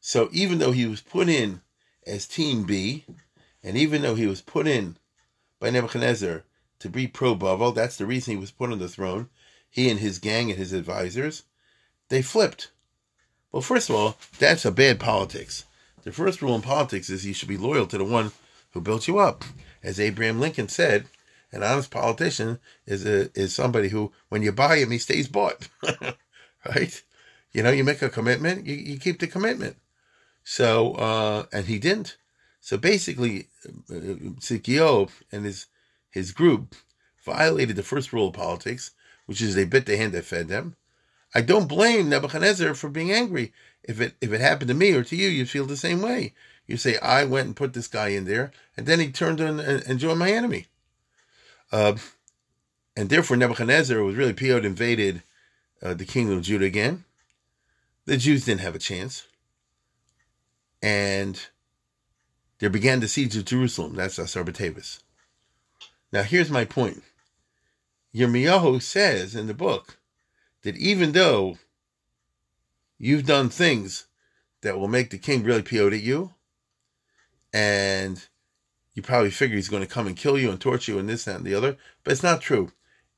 So 0.00 0.28
even 0.32 0.58
though 0.58 0.72
he 0.72 0.86
was 0.86 1.00
put 1.00 1.28
in 1.28 1.60
as 2.06 2.26
Team 2.26 2.64
B, 2.64 3.04
and 3.62 3.76
even 3.76 4.02
though 4.02 4.14
he 4.14 4.26
was 4.26 4.42
put 4.42 4.66
in 4.66 4.96
by 5.60 5.70
Nebuchadnezzar 5.70 6.44
to 6.80 6.88
be 6.88 7.06
pro 7.06 7.34
Bavel, 7.34 7.74
that's 7.74 7.96
the 7.96 8.06
reason 8.06 8.32
he 8.32 8.40
was 8.40 8.50
put 8.50 8.72
on 8.72 8.78
the 8.78 8.88
throne, 8.88 9.28
he 9.70 9.88
and 9.88 10.00
his 10.00 10.18
gang 10.18 10.50
and 10.50 10.58
his 10.58 10.72
advisors, 10.72 11.44
they 12.08 12.20
flipped. 12.20 12.70
Well, 13.52 13.62
first 13.62 13.88
of 13.88 13.96
all, 13.96 14.16
that's 14.38 14.64
a 14.64 14.72
bad 14.72 14.98
politics. 14.98 15.64
The 16.02 16.12
first 16.12 16.42
rule 16.42 16.56
in 16.56 16.62
politics 16.62 17.08
is 17.08 17.24
you 17.24 17.32
should 17.32 17.48
be 17.48 17.56
loyal 17.56 17.86
to 17.86 17.98
the 17.98 18.04
one 18.04 18.32
who 18.72 18.80
built 18.80 19.06
you 19.06 19.18
up. 19.18 19.44
As 19.82 20.00
Abraham 20.00 20.40
Lincoln 20.40 20.68
said, 20.68 21.06
an 21.52 21.62
honest 21.62 21.90
politician 21.90 22.58
is 22.86 23.04
a, 23.06 23.30
is 23.38 23.54
somebody 23.54 23.88
who, 23.88 24.12
when 24.28 24.42
you 24.42 24.52
buy 24.52 24.78
him, 24.78 24.90
he 24.90 24.98
stays 24.98 25.28
bought. 25.28 25.68
right? 26.66 27.02
You 27.52 27.62
know, 27.62 27.70
you 27.70 27.84
make 27.84 28.02
a 28.02 28.08
commitment, 28.08 28.66
you, 28.66 28.74
you 28.74 28.98
keep 28.98 29.20
the 29.20 29.26
commitment. 29.26 29.76
So, 30.44 30.92
uh, 30.94 31.46
and 31.52 31.66
he 31.66 31.78
didn't. 31.78 32.16
So 32.60 32.78
basically, 32.78 33.48
uh, 33.90 35.06
and 35.32 35.44
his 35.44 35.66
his 36.10 36.32
group 36.32 36.74
violated 37.24 37.76
the 37.76 37.82
first 37.82 38.12
rule 38.12 38.28
of 38.28 38.34
politics, 38.34 38.92
which 39.26 39.40
is 39.40 39.54
they 39.54 39.64
bit 39.64 39.86
the 39.86 39.96
hand 39.96 40.12
that 40.12 40.24
fed 40.24 40.48
them. 40.48 40.76
I 41.34 41.40
don't 41.40 41.68
blame 41.68 42.08
Nebuchadnezzar 42.08 42.74
for 42.74 42.88
being 42.88 43.10
angry. 43.10 43.52
If 43.82 44.00
it 44.00 44.14
if 44.20 44.32
it 44.32 44.40
happened 44.40 44.68
to 44.68 44.74
me 44.74 44.92
or 44.92 45.02
to 45.04 45.16
you, 45.16 45.28
you'd 45.28 45.50
feel 45.50 45.66
the 45.66 45.76
same 45.76 46.02
way. 46.02 46.34
You 46.66 46.76
say, 46.76 46.98
I 46.98 47.24
went 47.24 47.46
and 47.48 47.56
put 47.56 47.72
this 47.72 47.88
guy 47.88 48.08
in 48.08 48.24
there, 48.24 48.52
and 48.76 48.86
then 48.86 49.00
he 49.00 49.10
turned 49.10 49.40
and, 49.40 49.58
and 49.60 49.98
joined 49.98 50.20
my 50.20 50.30
enemy. 50.30 50.66
Uh, 51.72 51.96
and 52.94 53.08
therefore, 53.08 53.36
Nebuchadnezzar 53.36 54.02
was 54.02 54.14
really 54.14 54.34
PO'd 54.34 54.64
invaded 54.64 55.22
uh, 55.82 55.94
the 55.94 56.04
kingdom 56.04 56.36
of 56.36 56.44
Judah 56.44 56.66
again. 56.66 57.04
The 58.04 58.18
Jews 58.18 58.44
didn't 58.44 58.60
have 58.60 58.74
a 58.74 58.78
chance. 58.78 59.26
And 60.82 61.40
there 62.58 62.70
began 62.70 63.00
the 63.00 63.08
siege 63.08 63.36
of 63.36 63.46
Jerusalem. 63.46 63.94
That's 63.94 64.18
Asar 64.18 64.44
B'Tevis. 64.44 65.00
Now, 66.12 66.22
here's 66.22 66.50
my 66.50 66.64
point. 66.64 67.02
Yirmiyahu 68.14 68.82
says 68.82 69.34
in 69.34 69.46
the 69.46 69.54
book 69.54 69.96
that 70.62 70.76
even 70.76 71.12
though 71.12 71.58
you've 72.98 73.24
done 73.24 73.48
things 73.48 74.04
that 74.60 74.78
will 74.78 74.88
make 74.88 75.10
the 75.10 75.18
king 75.18 75.42
really 75.42 75.62
PO'd 75.62 75.94
at 75.94 76.02
you, 76.02 76.34
and 77.52 78.26
you 78.94 79.02
probably 79.02 79.30
figure 79.30 79.56
he's 79.56 79.68
going 79.68 79.82
to 79.82 79.88
come 79.88 80.06
and 80.06 80.16
kill 80.16 80.38
you 80.38 80.50
and 80.50 80.60
torture 80.60 80.92
you 80.92 80.98
and 80.98 81.08
this, 81.08 81.24
that, 81.24 81.36
and 81.36 81.44
the 81.44 81.54
other, 81.54 81.76
but 82.04 82.12
it's 82.12 82.22
not 82.22 82.40
true. 82.40 82.72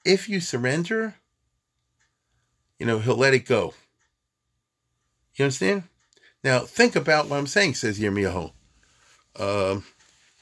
If 0.05 0.29
you 0.29 0.41
surrender, 0.41 1.17
you 2.79 2.87
know, 2.87 2.99
he'll 2.99 3.17
let 3.17 3.35
it 3.35 3.47
go. 3.47 3.75
You 5.37 5.47
understand? 5.47 5.85
Now, 6.45 6.61
think 6.61 6.95
about 6.95 7.29
what 7.29 7.39
I'm 7.39 7.47
saying, 7.47 7.75
says 7.75 7.99
Yirmiyahu. 7.99 8.53
Uh, 9.37 9.81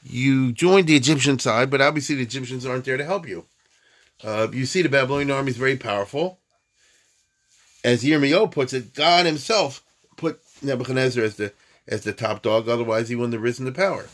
you 0.03 0.51
joined 0.51 0.87
the 0.87 0.95
Egyptian 0.95 1.39
side, 1.39 1.69
but 1.71 1.81
obviously 1.81 2.15
the 2.15 2.23
Egyptians 2.23 2.65
aren't 2.65 2.85
there 2.85 2.97
to 2.97 3.05
help 3.05 3.27
you. 3.27 3.45
Uh, 4.23 4.47
you 4.51 4.65
see, 4.65 4.81
the 4.81 4.89
Babylonian 4.89 5.31
army 5.31 5.51
is 5.51 5.57
very 5.57 5.77
powerful. 5.77 6.39
As 7.83 8.03
Yirmiyahu 8.03 8.51
puts 8.51 8.73
it, 8.73 8.93
God 8.93 9.25
himself 9.25 9.83
put 10.15 10.41
Nebuchadnezzar 10.61 11.23
as 11.23 11.35
the 11.35 11.53
as 11.85 12.03
the 12.03 12.13
top 12.13 12.41
dog, 12.41 12.69
otherwise 12.69 13.09
he 13.09 13.15
wouldn't 13.15 13.33
have 13.33 13.41
risen 13.41 13.65
to 13.65 13.71
power. 13.73 14.05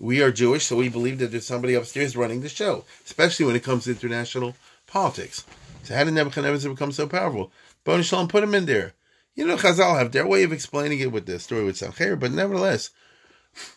We 0.00 0.22
are 0.22 0.30
Jewish, 0.30 0.66
so 0.66 0.76
we 0.76 0.88
believe 0.88 1.18
that 1.18 1.32
there's 1.32 1.46
somebody 1.46 1.74
upstairs 1.74 2.16
running 2.16 2.40
the 2.40 2.48
show, 2.48 2.84
especially 3.04 3.46
when 3.46 3.56
it 3.56 3.64
comes 3.64 3.84
to 3.84 3.90
international 3.90 4.54
politics. 4.86 5.44
So 5.82 5.94
how 5.94 6.04
did 6.04 6.14
Nebuchadnezzar 6.14 6.70
become 6.70 6.92
so 6.92 7.08
powerful? 7.08 7.50
Bon 7.82 8.02
Shalom 8.02 8.28
put 8.28 8.44
him 8.44 8.54
in 8.54 8.66
there. 8.66 8.94
You 9.34 9.46
know, 9.46 9.56
Chazal 9.56 9.98
have 9.98 10.12
their 10.12 10.26
way 10.26 10.44
of 10.44 10.52
explaining 10.52 11.00
it 11.00 11.10
with 11.10 11.26
the 11.26 11.40
story 11.40 11.64
with 11.64 11.76
Sancher, 11.76 12.18
but 12.18 12.30
nevertheless, 12.30 12.90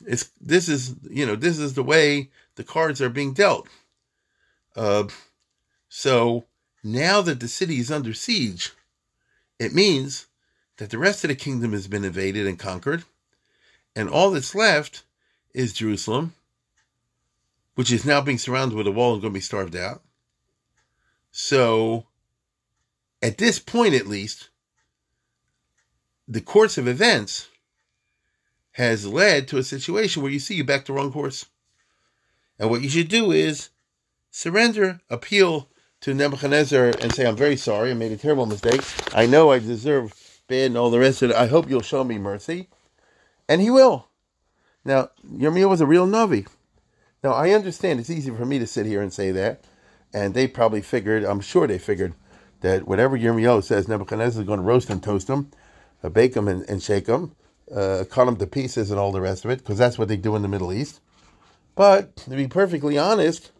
it's 0.06 0.30
this 0.40 0.70
is 0.70 0.96
you 1.10 1.26
know 1.26 1.36
this 1.36 1.58
is 1.58 1.74
the 1.74 1.84
way 1.84 2.30
the 2.56 2.64
cards 2.64 3.02
are 3.02 3.10
being 3.10 3.34
dealt. 3.34 3.68
Uh, 4.76 5.06
so 5.90 6.46
now 6.84 7.22
that 7.22 7.40
the 7.40 7.48
city 7.48 7.80
is 7.80 7.92
under 7.92 8.14
siege, 8.14 8.72
it 9.60 9.74
means 9.74 10.28
that 10.78 10.90
the 10.90 10.98
rest 10.98 11.24
of 11.24 11.30
the 11.30 11.36
kingdom 11.36 11.74
has 11.74 11.88
been 11.88 12.06
invaded 12.06 12.46
and 12.46 12.60
conquered, 12.60 13.04
and 13.96 14.10
all 14.10 14.32
that's 14.32 14.56
left 14.56 15.04
is 15.54 15.74
Jerusalem, 15.74 16.34
which 17.76 17.92
is 17.92 18.06
now 18.06 18.22
being 18.22 18.38
surrounded 18.38 18.76
with 18.76 18.88
a 18.88 18.92
wall 18.92 19.14
and 19.14 19.22
going 19.22 19.34
to 19.34 19.38
be 19.38 19.42
starved 19.42 19.76
out. 19.76 20.02
So, 21.32 22.06
at 23.22 23.38
this 23.38 23.60
point 23.60 23.94
at 23.94 24.08
least, 24.08 24.50
the 26.28 26.42
course 26.42 26.78
of 26.78 26.88
events 26.88 27.48
has 28.74 29.06
led 29.06 29.48
to 29.50 29.58
a 29.58 29.64
situation 29.64 30.22
where 30.22 30.32
you 30.32 30.40
see 30.40 30.56
you 30.56 30.64
back 30.64 30.86
the 30.86 30.94
wrong 30.94 31.12
course. 31.12 31.46
And 32.58 32.70
what 32.70 32.82
you 32.82 32.90
should 32.90 33.10
do 33.10 33.32
is 33.32 33.70
surrender, 34.30 35.02
appeal 35.10 35.68
to 36.02 36.14
Nebuchadnezzar, 36.14 36.94
and 37.02 37.14
say, 37.14 37.26
I'm 37.26 37.36
very 37.36 37.58
sorry, 37.58 37.92
I 37.92 37.94
made 37.94 38.12
a 38.12 38.18
terrible 38.18 38.46
mistake. 38.46 38.82
I 39.14 39.26
know 39.26 39.52
I 39.52 39.60
deserve 39.60 40.14
bad 40.48 40.68
and 40.68 40.78
all 40.78 40.90
the 40.90 41.00
rest 41.00 41.22
of 41.22 41.32
it. 41.32 41.36
I 41.36 41.48
hope 41.48 41.70
you'll 41.70 41.82
show 41.82 42.04
me 42.04 42.18
mercy. 42.18 42.70
And 43.48 43.62
he 43.62 43.70
will. 43.70 44.08
Now, 44.84 45.10
Yirmiyahu 45.26 45.70
was 45.70 45.82
a 45.82 45.86
real 45.86 46.08
Navi. 46.08 46.48
Now, 47.24 47.34
I 47.34 47.52
understand 47.52 48.00
it's 48.00 48.10
easy 48.10 48.32
for 48.32 48.46
me 48.46 48.58
to 48.60 48.68
sit 48.68 48.86
here 48.86 49.02
and 49.02 49.14
say 49.14 49.32
that, 49.32 49.64
and 50.14 50.34
they 50.34 50.48
probably 50.48 50.82
figured, 50.82 51.24
I'm 51.24 51.40
sure 51.40 51.68
they 51.68 51.78
figured, 51.78 52.14
that 52.62 52.88
whatever 52.88 53.18
Yirmiyahu 53.18 53.64
says, 53.64 53.88
Nebuchadnezzar 53.88 54.42
is 54.42 54.48
going 54.48 54.60
to 54.60 54.66
roast 54.66 54.90
and 54.90 55.04
toast 55.04 55.28
them, 55.28 55.52
uh, 56.04 56.10
bake 56.10 56.34
them 56.34 56.48
and, 56.48 56.68
and 56.68 56.82
shake 56.82 57.06
them, 57.06 57.36
uh, 57.74 58.06
cut 58.10 58.26
them 58.26 58.38
to 58.38 58.48
pieces 58.48 58.90
and 58.90 59.00
all 59.00 59.12
the 59.12 59.22
rest 59.22 59.46
of 59.46 59.52
it, 59.52 59.60
because 59.60 59.78
that's 59.78 59.98
what 59.98 60.08
they 60.08 60.18
do 60.18 60.36
in 60.36 60.42
the 60.42 60.48
Middle 60.48 60.74
East. 60.74 61.00
But, 61.76 62.16
to 62.18 62.32
be 62.32 62.48
perfectly 62.48 62.98
honest, 62.98 63.52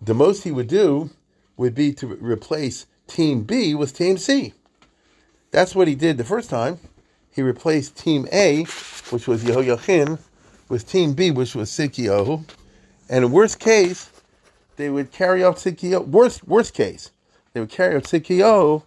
the 0.00 0.14
most 0.14 0.44
he 0.44 0.52
would 0.52 0.68
do 0.68 1.10
would 1.56 1.74
be 1.74 1.92
to 1.94 2.06
replace 2.06 2.86
Team 3.06 3.44
B 3.44 3.74
with 3.74 3.94
Team 3.94 4.18
C. 4.18 4.52
That's 5.50 5.74
what 5.74 5.88
he 5.88 5.94
did 5.94 6.16
the 6.16 6.24
first 6.24 6.50
time. 6.50 6.78
He 7.32 7.42
replaced 7.42 7.96
Team 7.96 8.28
A, 8.32 8.64
which 9.10 9.26
was 9.26 9.42
Yehoiachin, 9.42 10.18
with 10.68 10.88
Team 10.88 11.14
B, 11.14 11.30
which 11.30 11.54
was 11.54 11.70
Sikio. 11.70 12.44
And 13.08 13.24
in 13.24 13.32
worst 13.32 13.58
case, 13.58 14.10
they 14.76 14.90
would 14.90 15.12
carry 15.12 15.42
out 15.42 15.56
Sikio. 15.56 16.06
Worst 16.06 16.46
worst 16.46 16.74
case, 16.74 17.10
they 17.52 17.60
would 17.60 17.70
carry 17.70 17.96
out 17.96 18.04
Sikio 18.04 18.82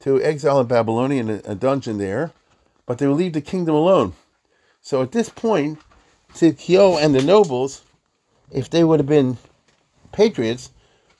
to 0.00 0.22
exile 0.22 0.60
in 0.60 0.66
Babylonia 0.66 1.20
in 1.20 1.30
a, 1.30 1.40
a 1.44 1.54
dungeon 1.54 1.98
there, 1.98 2.32
but 2.86 2.98
they 2.98 3.06
would 3.06 3.18
leave 3.18 3.34
the 3.34 3.40
kingdom 3.40 3.74
alone. 3.74 4.14
So 4.80 5.02
at 5.02 5.12
this 5.12 5.28
point, 5.28 5.78
Sikio 6.32 6.96
and 7.02 7.14
the 7.14 7.22
nobles, 7.22 7.82
if 8.50 8.70
they 8.70 8.82
would 8.84 9.00
have 9.00 9.06
been 9.06 9.36
patriots, 10.12 10.70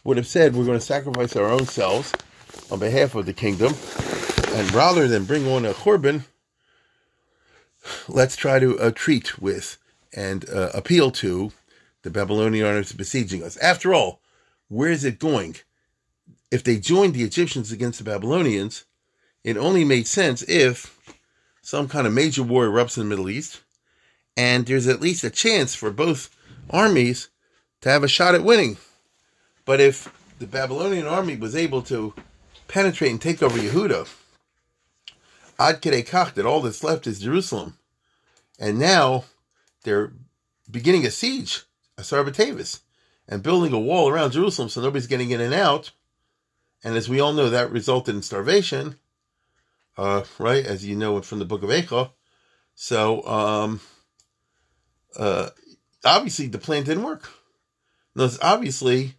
would 0.05 0.17
have 0.17 0.27
said, 0.27 0.55
"We're 0.55 0.65
going 0.65 0.79
to 0.79 0.85
sacrifice 0.85 1.37
our 1.37 1.51
own 1.51 1.67
selves 1.67 2.13
on 2.71 2.79
behalf 2.79 3.15
of 3.15 3.27
the 3.27 3.35
kingdom." 3.35 3.75
And 4.55 4.73
rather 4.73 5.07
than 5.07 5.25
bring 5.25 5.47
on 5.47 5.65
a 5.65 5.73
korban, 5.73 6.25
let's 8.09 8.37
try 8.37 8.59
to 8.59 8.79
uh, 8.79 8.91
treat 8.95 9.41
with 9.41 9.79
and 10.15 10.49
uh, 10.49 10.71
appeal 10.75 11.11
to 11.11 11.53
the 12.03 12.11
Babylonian 12.11 12.67
armies 12.67 12.93
besieging 12.93 13.43
us. 13.43 13.57
After 13.59 13.95
all, 13.95 14.21
where 14.69 14.91
is 14.91 15.05
it 15.05 15.19
going? 15.19 15.57
If 16.51 16.65
they 16.65 16.79
joined 16.79 17.15
the 17.15 17.23
Egyptians 17.23 17.71
against 17.71 17.99
the 17.99 18.05
Babylonians, 18.05 18.85
it 19.45 19.57
only 19.57 19.85
made 19.85 20.07
sense 20.07 20.43
if 20.43 20.99
some 21.63 21.89
kind 21.89 22.07
of 22.07 22.13
major 22.13 22.43
war 22.43 22.67
erupts 22.67 22.97
in 22.97 23.05
the 23.05 23.09
Middle 23.09 23.31
East, 23.31 23.61
and 24.37 24.67
there's 24.67 24.87
at 24.87 25.01
least 25.01 25.25
a 25.25 25.31
chance 25.31 25.75
for 25.75 25.91
both 25.91 26.31
armies 26.71 27.29
to 27.81 27.89
have 27.89 28.05
a 28.05 28.09
shot 28.09 28.35
at 28.35 28.45
winning. 28.45 28.77
But 29.65 29.81
if 29.81 30.13
the 30.39 30.47
Babylonian 30.47 31.07
army 31.07 31.37
was 31.37 31.55
able 31.55 31.83
to 31.83 32.15
penetrate 32.69 33.11
and 33.11 33.21
take 33.21 33.43
over 33.43 33.59
Yehuda, 33.59 34.09
Ad 35.59 35.83
Kedei 35.83 36.07
Kach, 36.07 36.35
that 36.35 36.47
all 36.47 36.63
that's 36.63 36.83
left 36.83 37.07
is 37.07 37.21
Jerusalem, 37.21 37.77
and 38.61 38.79
now 38.79 39.25
they're 39.83 40.13
beginning 40.71 41.07
a 41.07 41.11
siege, 41.11 41.65
a 41.99 42.03
Batavis, 42.03 42.81
and 43.27 43.43
building 43.43 43.73
a 43.73 43.81
wall 43.81 44.09
around 44.09 44.33
Jerusalem 44.33 44.69
so 44.69 44.81
nobody's 44.81 45.07
getting 45.07 45.31
in 45.31 45.41
and 45.41 45.55
out. 45.55 45.91
And 46.85 46.97
as 46.97 47.09
we 47.09 47.21
all 47.21 47.33
know, 47.33 47.51
that 47.51 47.73
resulted 47.73 48.15
in 48.15 48.23
starvation, 48.23 48.97
uh, 49.99 50.25
right? 50.39 50.65
As 50.65 50.85
you 50.85 50.95
know 50.95 51.21
from 51.23 51.39
the 51.39 51.45
book 51.45 51.63
of 51.63 51.71
Echa. 51.71 52.11
So, 52.75 53.27
um, 53.27 53.81
uh, 55.17 55.51
obviously, 56.05 56.47
the 56.47 56.59
plan 56.59 56.85
didn't 56.85 57.03
work. 57.03 57.29
No, 58.15 58.29
obviously 58.43 59.15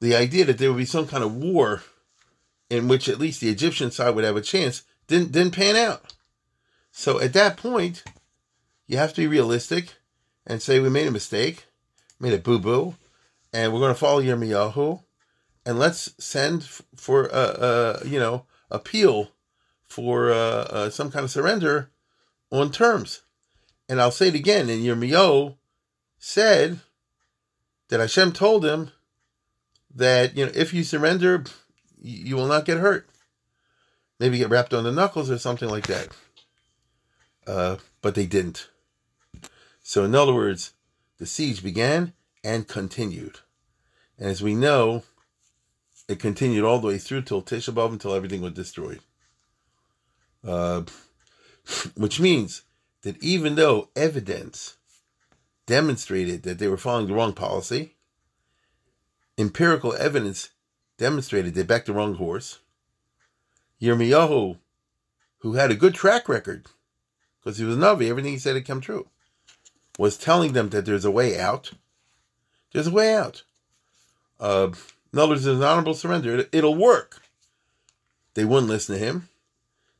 the 0.00 0.14
idea 0.14 0.44
that 0.44 0.58
there 0.58 0.70
would 0.70 0.78
be 0.78 0.84
some 0.84 1.06
kind 1.06 1.24
of 1.24 1.34
war 1.34 1.82
in 2.70 2.88
which 2.88 3.08
at 3.08 3.18
least 3.18 3.40
the 3.40 3.48
Egyptian 3.48 3.90
side 3.90 4.14
would 4.14 4.24
have 4.24 4.36
a 4.36 4.42
chance 4.42 4.82
didn't 5.06 5.32
didn't 5.32 5.52
pan 5.54 5.76
out. 5.76 6.13
So 6.96 7.18
at 7.18 7.32
that 7.32 7.56
point, 7.56 8.04
you 8.86 8.98
have 8.98 9.12
to 9.14 9.20
be 9.20 9.26
realistic 9.26 9.94
and 10.46 10.62
say 10.62 10.78
we 10.78 10.88
made 10.88 11.08
a 11.08 11.10
mistake, 11.10 11.66
made 12.20 12.32
a 12.32 12.38
boo 12.38 12.60
boo, 12.60 12.94
and 13.52 13.72
we're 13.72 13.80
going 13.80 13.92
to 13.92 13.98
follow 13.98 14.22
Yirmiyahu, 14.22 15.02
and 15.66 15.78
let's 15.80 16.14
send 16.24 16.62
for 16.94 17.26
a, 17.26 17.32
uh, 17.32 17.98
uh, 18.00 18.00
you 18.06 18.20
know 18.20 18.46
appeal 18.70 19.32
for 19.82 20.30
uh, 20.30 20.88
some 20.88 21.10
kind 21.10 21.24
of 21.24 21.32
surrender 21.32 21.90
on 22.52 22.70
terms. 22.70 23.22
And 23.88 24.00
I'll 24.00 24.12
say 24.12 24.28
it 24.28 24.36
again. 24.36 24.70
And 24.70 24.84
Yirmiyahu 24.84 25.56
said 26.20 26.78
that 27.88 27.98
Hashem 27.98 28.32
told 28.32 28.64
him 28.64 28.92
that 29.92 30.36
you 30.36 30.46
know 30.46 30.52
if 30.54 30.72
you 30.72 30.84
surrender, 30.84 31.42
you 32.00 32.36
will 32.36 32.46
not 32.46 32.66
get 32.66 32.78
hurt. 32.78 33.08
Maybe 34.20 34.38
get 34.38 34.48
wrapped 34.48 34.72
on 34.72 34.84
the 34.84 34.92
knuckles 34.92 35.28
or 35.28 35.38
something 35.38 35.68
like 35.68 35.88
that. 35.88 36.10
Uh, 37.46 37.76
but 38.00 38.14
they 38.14 38.26
didn't. 38.26 38.68
So, 39.82 40.04
in 40.04 40.14
other 40.14 40.34
words, 40.34 40.72
the 41.18 41.26
siege 41.26 41.62
began 41.62 42.12
and 42.42 42.66
continued. 42.66 43.40
And 44.18 44.28
as 44.28 44.42
we 44.42 44.54
know, 44.54 45.02
it 46.08 46.18
continued 46.18 46.64
all 46.64 46.78
the 46.78 46.86
way 46.86 46.98
through 46.98 47.22
till 47.22 47.42
Tisha 47.42 47.72
B'Av 47.72 47.92
until 47.92 48.14
everything 48.14 48.40
was 48.40 48.52
destroyed. 48.52 49.00
Uh, 50.46 50.82
which 51.96 52.20
means 52.20 52.62
that 53.02 53.22
even 53.22 53.54
though 53.54 53.88
evidence 53.94 54.76
demonstrated 55.66 56.42
that 56.42 56.58
they 56.58 56.68
were 56.68 56.76
following 56.76 57.06
the 57.06 57.14
wrong 57.14 57.32
policy, 57.32 57.94
empirical 59.38 59.94
evidence 59.94 60.50
demonstrated 60.98 61.54
they 61.54 61.62
backed 61.62 61.86
the 61.86 61.92
wrong 61.92 62.14
horse. 62.14 62.60
Yirmiyahu, 63.80 64.58
who 65.38 65.54
had 65.54 65.70
a 65.70 65.76
good 65.76 65.94
track 65.94 66.28
record, 66.28 66.66
because 67.44 67.58
he 67.58 67.64
was 67.64 67.76
Navi, 67.76 68.08
everything 68.08 68.32
he 68.32 68.38
said 68.38 68.56
had 68.56 68.66
come 68.66 68.80
true 68.80 69.06
was 69.98 70.16
telling 70.16 70.52
them 70.52 70.70
that 70.70 70.86
there's 70.86 71.04
a 71.04 71.10
way 71.10 71.38
out. 71.38 71.72
There's 72.72 72.88
a 72.88 72.92
way 72.92 73.14
out. 73.14 73.44
Uh, 74.40 74.70
in 75.12 75.18
other 75.18 75.30
words, 75.30 75.44
there's 75.44 75.58
an 75.58 75.62
honorable 75.62 75.94
surrender. 75.94 76.38
It, 76.38 76.48
it'll 76.52 76.74
work. 76.74 77.22
They 78.34 78.44
wouldn't 78.44 78.70
listen 78.70 78.98
to 78.98 79.04
him. 79.04 79.28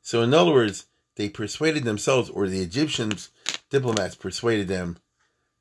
So, 0.03 0.23
in 0.23 0.35
other 0.35 0.53
words, 0.53 0.87
they 1.17 1.29
persuaded 1.29 1.85
themselves, 1.85 2.29
or 2.29 2.49
the 2.49 2.61
Egyptians 2.61 3.31
diplomats 3.71 4.17
persuaded 4.17 4.67
them 4.67 4.99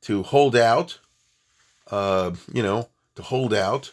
to 0.01 0.23
hold 0.23 0.55
out, 0.55 0.99
uh, 1.91 2.31
you 2.51 2.63
know, 2.63 2.89
to 3.15 3.21
hold 3.21 3.53
out, 3.53 3.91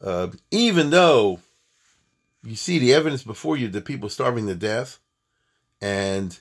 uh, 0.00 0.28
even 0.52 0.90
though 0.90 1.40
you 2.44 2.54
see 2.54 2.78
the 2.78 2.94
evidence 2.94 3.24
before 3.24 3.56
you 3.56 3.68
the 3.68 3.80
people 3.80 4.08
starving 4.08 4.46
to 4.46 4.54
death, 4.54 5.00
and 5.80 6.38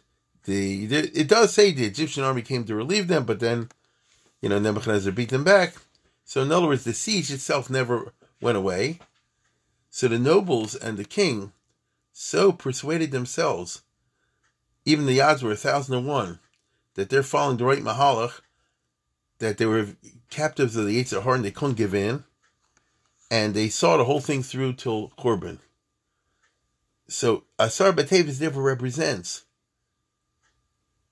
the, 0.47 0.85
it 0.85 1.27
does 1.27 1.53
say 1.53 1.71
the 1.71 1.85
Egyptian 1.85 2.23
army 2.23 2.41
came 2.41 2.63
to 2.63 2.75
relieve 2.75 3.09
them, 3.09 3.25
but 3.25 3.41
then, 3.41 3.67
you 4.41 4.47
know, 4.47 4.57
Nebuchadnezzar 4.57 5.11
beat 5.11 5.29
them 5.29 5.43
back. 5.43 5.75
So 6.23 6.41
in 6.41 6.51
other 6.51 6.67
words, 6.67 6.85
the 6.85 6.93
siege 6.93 7.29
itself 7.31 7.69
never 7.69 8.13
went 8.41 8.57
away. 8.57 8.99
So 9.89 10.07
the 10.07 10.17
nobles 10.17 10.73
and 10.73 10.97
the 10.97 11.03
king 11.03 11.51
so 12.13 12.53
persuaded 12.53 13.11
themselves, 13.11 13.81
even 14.85 15.05
the 15.05 15.19
odds 15.19 15.43
were 15.43 15.51
a 15.51 15.57
thousand 15.57 15.95
and 15.95 16.07
one, 16.07 16.39
that 16.95 17.09
they're 17.09 17.23
following 17.23 17.57
the 17.57 17.65
right 17.65 17.83
Mahalach, 17.83 18.39
that 19.39 19.57
they 19.57 19.65
were 19.65 19.89
captives 20.29 20.77
of 20.77 20.85
the 20.85 21.03
Yetzer 21.03 21.23
Hara 21.23 21.35
and 21.35 21.45
they 21.45 21.51
couldn't 21.51 21.75
give 21.75 21.93
in, 21.93 22.23
and 23.29 23.53
they 23.53 23.67
saw 23.67 23.97
the 23.97 24.05
whole 24.05 24.21
thing 24.21 24.43
through 24.43 24.73
till 24.73 25.09
Churban. 25.17 25.59
So 27.09 27.43
Asar 27.59 27.91
Batavis 27.91 28.39
never 28.39 28.61
represents 28.61 29.43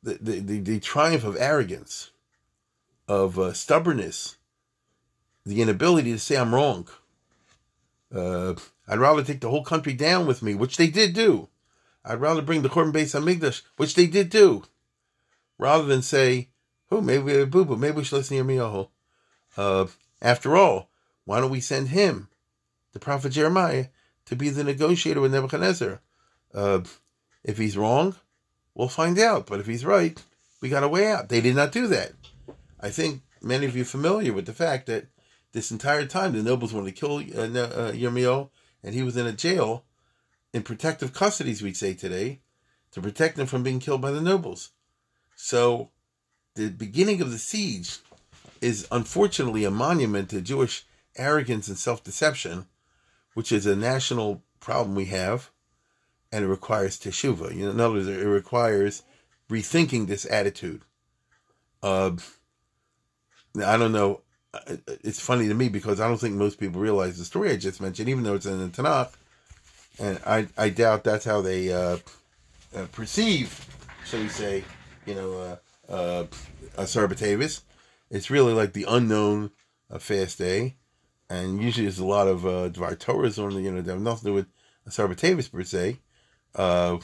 the, 0.05 0.39
the, 0.39 0.59
the, 0.59 0.79
triumph 0.79 1.23
of 1.23 1.35
arrogance, 1.39 2.11
of 3.07 3.39
uh, 3.39 3.53
stubbornness, 3.53 4.37
the 5.45 5.61
inability 5.61 6.11
to 6.11 6.19
say 6.19 6.37
I'm 6.37 6.53
wrong. 6.53 6.87
Uh, 8.13 8.53
I'd 8.87 8.99
rather 8.99 9.23
take 9.23 9.41
the 9.41 9.49
whole 9.49 9.63
country 9.63 9.93
down 9.93 10.27
with 10.27 10.43
me, 10.43 10.53
which 10.53 10.77
they 10.77 10.87
did 10.87 11.13
do. 11.13 11.49
I'd 12.03 12.21
rather 12.21 12.43
bring 12.43 12.61
the 12.61 12.69
Churban 12.69 12.93
Beis 12.93 13.19
Hamikdash, 13.19 13.63
which 13.77 13.95
they 13.95 14.05
did 14.05 14.29
do, 14.29 14.63
rather 15.57 15.85
than 15.85 16.03
say, 16.03 16.49
"Oh, 16.91 17.01
maybe 17.01 17.23
we 17.23 17.33
have 17.33 17.49
boo 17.49 17.65
boo. 17.65 17.75
Maybe 17.75 17.97
we 17.97 18.03
should 18.03 18.17
listen 18.17 18.37
to 18.37 18.43
Yirmiyahu." 18.43 18.89
Uh, 19.57 19.87
after 20.21 20.55
all, 20.55 20.89
why 21.25 21.39
don't 21.39 21.49
we 21.49 21.59
send 21.59 21.89
him, 21.89 22.29
the 22.93 22.99
prophet 22.99 23.31
Jeremiah, 23.31 23.87
to 24.25 24.35
be 24.35 24.49
the 24.49 24.63
negotiator 24.63 25.19
with 25.19 25.33
Nebuchadnezzar? 25.33 25.99
Uh, 26.53 26.81
if 27.43 27.57
he's 27.57 27.77
wrong, 27.77 28.15
We'll 28.75 28.89
find 28.89 29.17
out. 29.17 29.47
But 29.47 29.61
if 29.61 29.65
he's 29.65 29.85
right, 29.85 30.21
we 30.61 30.69
got 30.69 30.83
a 30.83 30.87
way 30.87 31.11
out. 31.11 31.29
They 31.29 31.41
did 31.41 31.55
not 31.55 31.71
do 31.71 31.87
that. 31.87 32.11
I 32.79 32.89
think 32.89 33.23
many 33.41 33.65
of 33.65 33.75
you 33.75 33.81
are 33.81 33.85
familiar 33.85 34.33
with 34.33 34.45
the 34.45 34.53
fact 34.53 34.85
that 34.87 35.07
this 35.53 35.71
entire 35.71 36.05
time 36.05 36.33
the 36.33 36.43
nobles 36.43 36.73
wanted 36.73 36.93
to 36.93 36.99
kill 36.99 37.17
uh, 37.17 37.47
uh, 37.57 38.45
and 38.83 38.93
he 38.93 39.01
was 39.01 39.17
in 39.17 39.25
a 39.25 39.31
jail 39.31 39.85
in 40.53 40.61
protective 40.63 41.13
custody, 41.13 41.51
as 41.51 41.61
we'd 41.61 41.77
say 41.77 41.93
today, 41.93 42.41
to 42.91 43.01
protect 43.01 43.39
him 43.39 43.47
from 43.47 43.63
being 43.63 43.79
killed 43.79 44.01
by 44.01 44.11
the 44.11 44.21
nobles. 44.21 44.71
So 45.35 45.91
the 46.55 46.69
beginning 46.69 47.21
of 47.21 47.31
the 47.31 47.37
siege 47.37 47.99
is 48.61 48.87
unfortunately 48.91 49.63
a 49.63 49.71
monument 49.71 50.29
to 50.29 50.41
Jewish 50.41 50.85
arrogance 51.17 51.67
and 51.67 51.77
self 51.77 52.03
deception, 52.03 52.67
which 53.33 53.51
is 53.51 53.65
a 53.65 53.75
national 53.75 54.43
problem 54.59 54.95
we 54.95 55.05
have 55.05 55.51
and 56.35 56.43
it 56.43 56.49
requires 56.49 56.99
teshuva. 56.99 57.55
You 57.55 57.63
know, 57.63 57.71
in 57.71 57.79
other 57.79 57.93
words, 57.93 58.07
it 58.09 58.25
requires 58.25 59.03
rethinking 59.49 60.07
this 60.07 60.25
attitude. 60.29 60.81
Uh, 61.81 62.11
I 63.63 63.77
don't 63.77 63.93
know. 63.93 64.19
It's 65.01 65.21
funny 65.21 65.47
to 65.47 65.53
me 65.53 65.69
because 65.69 66.01
I 66.01 66.09
don't 66.09 66.17
think 66.17 66.35
most 66.35 66.59
people 66.59 66.81
realize 66.81 67.17
the 67.17 67.23
story 67.23 67.51
I 67.51 67.55
just 67.55 67.79
mentioned, 67.79 68.09
even 68.09 68.23
though 68.23 68.35
it's 68.35 68.45
in 68.45 68.59
the 68.59 68.67
Tanakh, 68.67 69.13
and 69.97 70.19
I 70.25 70.47
I 70.57 70.69
doubt 70.69 71.05
that's 71.05 71.23
how 71.23 71.39
they 71.39 71.71
uh, 71.71 71.97
uh, 72.75 72.85
perceive, 72.91 73.65
shall 74.05 74.19
we 74.19 74.27
say, 74.27 74.65
you 75.05 75.15
know, 75.15 75.57
uh, 75.89 75.91
uh, 75.91 76.25
Asar 76.77 77.07
Batavis. 77.07 77.61
It's 78.09 78.29
really 78.29 78.51
like 78.51 78.73
the 78.73 78.85
unknown 78.89 79.51
uh, 79.89 79.99
fast 79.99 80.37
day. 80.37 80.75
and 81.29 81.61
usually 81.61 81.85
there's 81.85 81.99
a 81.99 82.05
lot 82.05 82.27
of 82.27 82.45
uh, 82.45 82.69
Dvar 82.69 82.97
Torahs 82.97 83.41
on 83.41 83.53
the, 83.53 83.61
you 83.61 83.71
know, 83.71 83.81
they 83.81 83.93
have 83.93 84.01
nothing 84.01 84.19
to 84.19 84.25
do 84.25 84.33
with 84.33 84.47
Asar 84.85 85.07
B'Tevis 85.07 85.51
per 85.51 85.63
se. 85.63 85.99
Uh, 86.55 86.97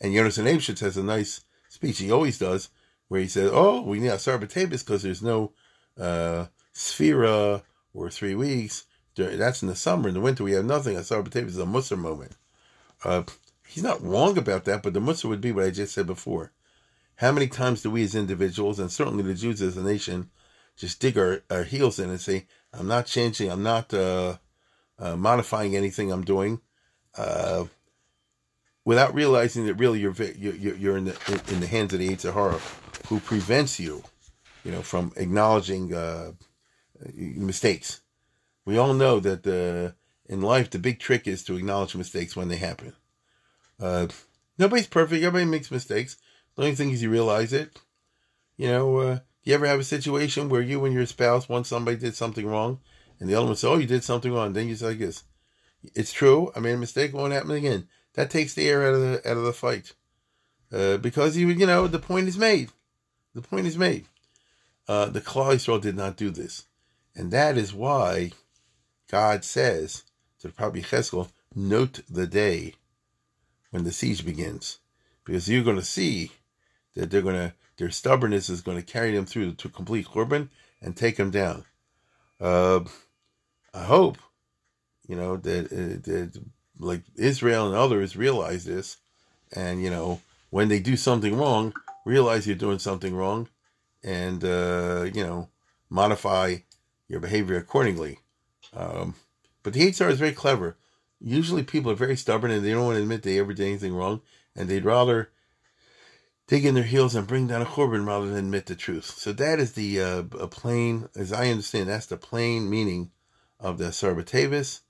and 0.00 0.14
Yonason 0.14 0.44
Eibschitz 0.44 0.80
has 0.80 0.96
a 0.96 1.02
nice 1.02 1.44
speech, 1.68 1.98
he 1.98 2.10
always 2.10 2.38
does, 2.38 2.70
where 3.08 3.20
he 3.20 3.28
says, 3.28 3.50
oh, 3.52 3.82
we 3.82 4.00
need 4.00 4.08
Asar 4.08 4.38
B'Tevis 4.38 4.84
because 4.84 5.02
there's 5.02 5.22
no 5.22 5.52
uh, 5.98 6.46
Sphira 6.74 7.62
or 7.94 8.10
three 8.10 8.34
weeks. 8.34 8.84
That's 9.16 9.62
in 9.62 9.68
the 9.68 9.76
summer. 9.76 10.08
In 10.08 10.14
the 10.14 10.20
winter, 10.20 10.44
we 10.44 10.52
have 10.52 10.64
nothing. 10.64 10.96
Asar 10.96 11.22
B'Tevis 11.22 11.48
is 11.48 11.58
a 11.58 11.64
Musar 11.64 11.98
moment. 11.98 12.36
Uh, 13.04 13.24
he's 13.66 13.82
not 13.82 14.02
wrong 14.02 14.38
about 14.38 14.64
that, 14.64 14.82
but 14.82 14.92
the 14.92 15.00
Musar 15.00 15.28
would 15.28 15.40
be 15.40 15.52
what 15.52 15.64
I 15.64 15.70
just 15.70 15.94
said 15.94 16.06
before. 16.06 16.52
How 17.16 17.32
many 17.32 17.48
times 17.48 17.82
do 17.82 17.90
we 17.90 18.04
as 18.04 18.14
individuals, 18.14 18.78
and 18.78 18.92
certainly 18.92 19.24
the 19.24 19.34
Jews 19.34 19.60
as 19.60 19.76
a 19.76 19.82
nation, 19.82 20.30
just 20.76 21.00
dig 21.00 21.18
our, 21.18 21.42
our 21.50 21.64
heels 21.64 21.98
in 21.98 22.10
and 22.10 22.20
say, 22.20 22.46
I'm 22.72 22.86
not 22.86 23.06
changing, 23.06 23.50
I'm 23.50 23.64
not 23.64 23.92
uh, 23.92 24.36
uh, 24.98 25.16
modifying 25.16 25.74
anything 25.74 26.12
I'm 26.12 26.24
doing, 26.24 26.60
uh, 27.16 27.64
without 28.88 29.14
realizing 29.14 29.66
that 29.66 29.74
really 29.74 30.00
you're 30.00 30.14
you're, 30.38 30.74
you're 30.76 30.96
in 30.96 31.04
the 31.04 31.42
in 31.48 31.60
the 31.60 31.66
hands 31.66 31.92
of 31.92 31.98
the 31.98 32.08
Yetzer 32.08 32.32
Hara, 32.32 32.58
who 33.08 33.20
prevents 33.20 33.78
you, 33.78 34.02
you 34.64 34.72
know, 34.72 34.80
from 34.80 35.12
acknowledging 35.16 35.92
uh, 35.92 36.32
mistakes. 37.14 38.00
We 38.64 38.78
all 38.78 38.94
know 38.94 39.20
that 39.20 39.42
the 39.42 39.94
in 40.24 40.40
life 40.40 40.70
the 40.70 40.78
big 40.78 41.00
trick 41.00 41.28
is 41.28 41.44
to 41.44 41.56
acknowledge 41.56 41.94
mistakes 41.94 42.34
when 42.34 42.48
they 42.48 42.56
happen. 42.56 42.94
Uh, 43.78 44.06
nobody's 44.58 44.86
perfect. 44.86 45.22
Everybody 45.22 45.50
makes 45.50 45.70
mistakes. 45.70 46.16
The 46.56 46.62
only 46.62 46.74
thing 46.74 46.90
is 46.90 47.02
you 47.02 47.10
realize 47.10 47.52
it. 47.52 47.78
You 48.56 48.68
know, 48.68 48.96
uh, 48.96 49.18
you 49.44 49.52
ever 49.52 49.66
have 49.66 49.80
a 49.80 49.84
situation 49.84 50.48
where 50.48 50.62
you 50.62 50.82
and 50.86 50.94
your 50.94 51.04
spouse, 51.04 51.46
once 51.46 51.68
somebody 51.68 51.98
did 51.98 52.14
something 52.14 52.46
wrong, 52.46 52.80
and 53.20 53.28
the 53.28 53.34
other 53.34 53.48
one 53.48 53.56
says, 53.56 53.68
"Oh, 53.68 53.76
you 53.76 53.86
did 53.86 54.02
something 54.02 54.32
wrong," 54.32 54.54
then 54.54 54.66
you 54.66 54.76
say, 54.76 54.88
"I 54.88 54.94
guess 54.94 55.24
it's 55.94 56.10
true. 56.10 56.50
I 56.56 56.60
made 56.60 56.72
a 56.72 56.78
mistake. 56.78 57.12
Won't 57.12 57.34
happen 57.34 57.50
again." 57.50 57.86
That 58.18 58.30
takes 58.30 58.54
the 58.54 58.68
air 58.68 58.84
out 58.84 58.94
of 58.94 59.00
the 59.00 59.30
out 59.30 59.36
of 59.36 59.44
the 59.44 59.52
fight, 59.52 59.92
uh, 60.72 60.96
because 60.96 61.36
you 61.36 61.50
you 61.50 61.66
know 61.66 61.86
the 61.86 62.00
point 62.00 62.26
is 62.26 62.36
made. 62.36 62.70
The 63.32 63.42
point 63.42 63.68
is 63.68 63.78
made. 63.78 64.06
Uh, 64.88 65.06
the 65.06 65.20
Yisrael 65.20 65.80
did 65.80 65.94
not 65.96 66.16
do 66.16 66.30
this, 66.30 66.66
and 67.14 67.30
that 67.30 67.56
is 67.56 67.72
why 67.72 68.32
God 69.08 69.44
says 69.44 70.02
to 70.40 70.48
the 70.48 70.52
Prophet 70.52 70.82
Cheskel, 70.82 71.30
"Note 71.54 72.00
the 72.10 72.26
day 72.26 72.74
when 73.70 73.84
the 73.84 73.92
siege 73.92 74.24
begins, 74.26 74.80
because 75.24 75.48
you're 75.48 75.62
going 75.62 75.76
to 75.76 75.84
see 75.84 76.32
that 76.96 77.12
they're 77.12 77.22
going 77.22 77.36
to 77.36 77.54
their 77.76 77.92
stubbornness 77.92 78.48
is 78.48 78.62
going 78.62 78.78
to 78.78 78.92
carry 78.92 79.14
them 79.14 79.26
through 79.26 79.52
to 79.52 79.68
complete 79.68 80.06
Churban 80.06 80.48
and 80.82 80.96
take 80.96 81.18
them 81.18 81.30
down. 81.30 81.66
Uh, 82.40 82.80
I 83.72 83.84
hope, 83.84 84.18
you 85.06 85.14
know, 85.14 85.36
that, 85.36 85.66
uh, 85.66 86.02
that 86.10 86.42
like 86.78 87.02
Israel 87.16 87.66
and 87.66 87.74
others 87.74 88.16
realize 88.16 88.64
this, 88.64 88.98
and 89.52 89.82
you 89.82 89.90
know, 89.90 90.20
when 90.50 90.68
they 90.68 90.80
do 90.80 90.96
something 90.96 91.36
wrong, 91.36 91.74
realize 92.04 92.46
you're 92.46 92.56
doing 92.56 92.78
something 92.78 93.14
wrong, 93.14 93.48
and 94.02 94.44
uh, 94.44 95.06
you 95.12 95.24
know, 95.24 95.48
modify 95.90 96.56
your 97.08 97.20
behavior 97.20 97.56
accordingly. 97.56 98.18
Um, 98.74 99.14
but 99.62 99.72
the 99.72 99.90
Hara 99.90 100.12
is 100.12 100.18
very 100.18 100.32
clever. 100.32 100.76
Usually, 101.20 101.62
people 101.62 101.90
are 101.90 101.96
very 101.96 102.16
stubborn 102.16 102.50
and 102.50 102.64
they 102.64 102.70
don't 102.70 102.84
want 102.84 102.96
to 102.96 103.02
admit 103.02 103.22
they 103.22 103.38
ever 103.38 103.52
did 103.52 103.66
anything 103.66 103.94
wrong, 103.94 104.20
and 104.54 104.68
they'd 104.68 104.84
rather 104.84 105.30
dig 106.46 106.64
in 106.64 106.74
their 106.74 106.84
heels 106.84 107.14
and 107.14 107.26
bring 107.26 107.46
down 107.46 107.62
a 107.62 107.66
Churban 107.66 108.06
rather 108.06 108.26
than 108.26 108.46
admit 108.46 108.66
the 108.66 108.74
truth. 108.74 109.04
So 109.04 109.32
that 109.32 109.58
is 109.60 109.72
the 109.72 110.00
uh, 110.00 110.22
a 110.38 110.48
plain, 110.48 111.08
as 111.16 111.32
I 111.32 111.50
understand, 111.50 111.88
that's 111.88 112.06
the 112.06 112.16
plain 112.16 112.70
meaning 112.70 113.10
of 113.60 113.78
the 113.78 113.88
Asar 113.88 114.14
B'Tevis, 114.14 114.80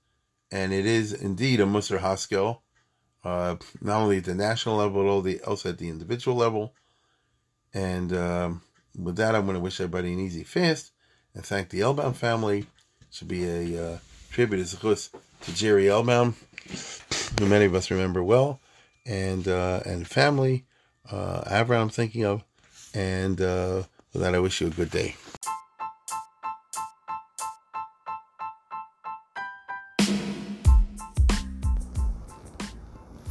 and 0.51 0.73
it 0.73 0.85
is 0.85 1.13
indeed 1.13 1.59
a 1.59 1.65
Musar 1.65 1.99
Haskel, 1.99 2.59
uh, 3.23 3.55
not 3.81 4.01
only 4.01 4.17
at 4.17 4.25
the 4.25 4.35
national 4.35 4.77
level, 4.77 5.21
but 5.21 5.41
also 5.43 5.69
at 5.69 5.77
the 5.77 5.89
individual 5.89 6.35
level. 6.35 6.73
And 7.73 8.13
um, 8.13 8.61
with 8.97 9.17
that, 9.17 9.35
I'm 9.35 9.45
going 9.45 9.55
to 9.55 9.61
wish 9.61 9.79
everybody 9.79 10.13
an 10.13 10.19
easy 10.19 10.43
fast 10.43 10.91
and 11.33 11.45
thank 11.45 11.69
the 11.69 11.81
Elbaum 11.81 12.15
family. 12.15 12.59
It 12.59 12.65
should 13.11 13.27
be 13.27 13.45
a 13.45 13.93
uh, 13.93 13.97
tribute 14.31 14.65
to 14.65 15.53
Jerry 15.53 15.85
Elbaum, 15.85 16.33
who 17.39 17.45
many 17.45 17.65
of 17.65 17.75
us 17.75 17.91
remember 17.91 18.23
well, 18.23 18.59
and 19.05 19.47
uh, 19.47 19.81
and 19.85 20.07
family 20.07 20.65
uh, 21.11 21.41
Avram 21.41 21.81
I'm 21.81 21.89
thinking 21.89 22.25
of. 22.25 22.43
And 22.93 23.39
uh, 23.39 23.83
with 24.13 24.23
that, 24.23 24.35
I 24.35 24.39
wish 24.39 24.61
you 24.61 24.67
a 24.67 24.71
good 24.71 24.91
day. 24.91 25.15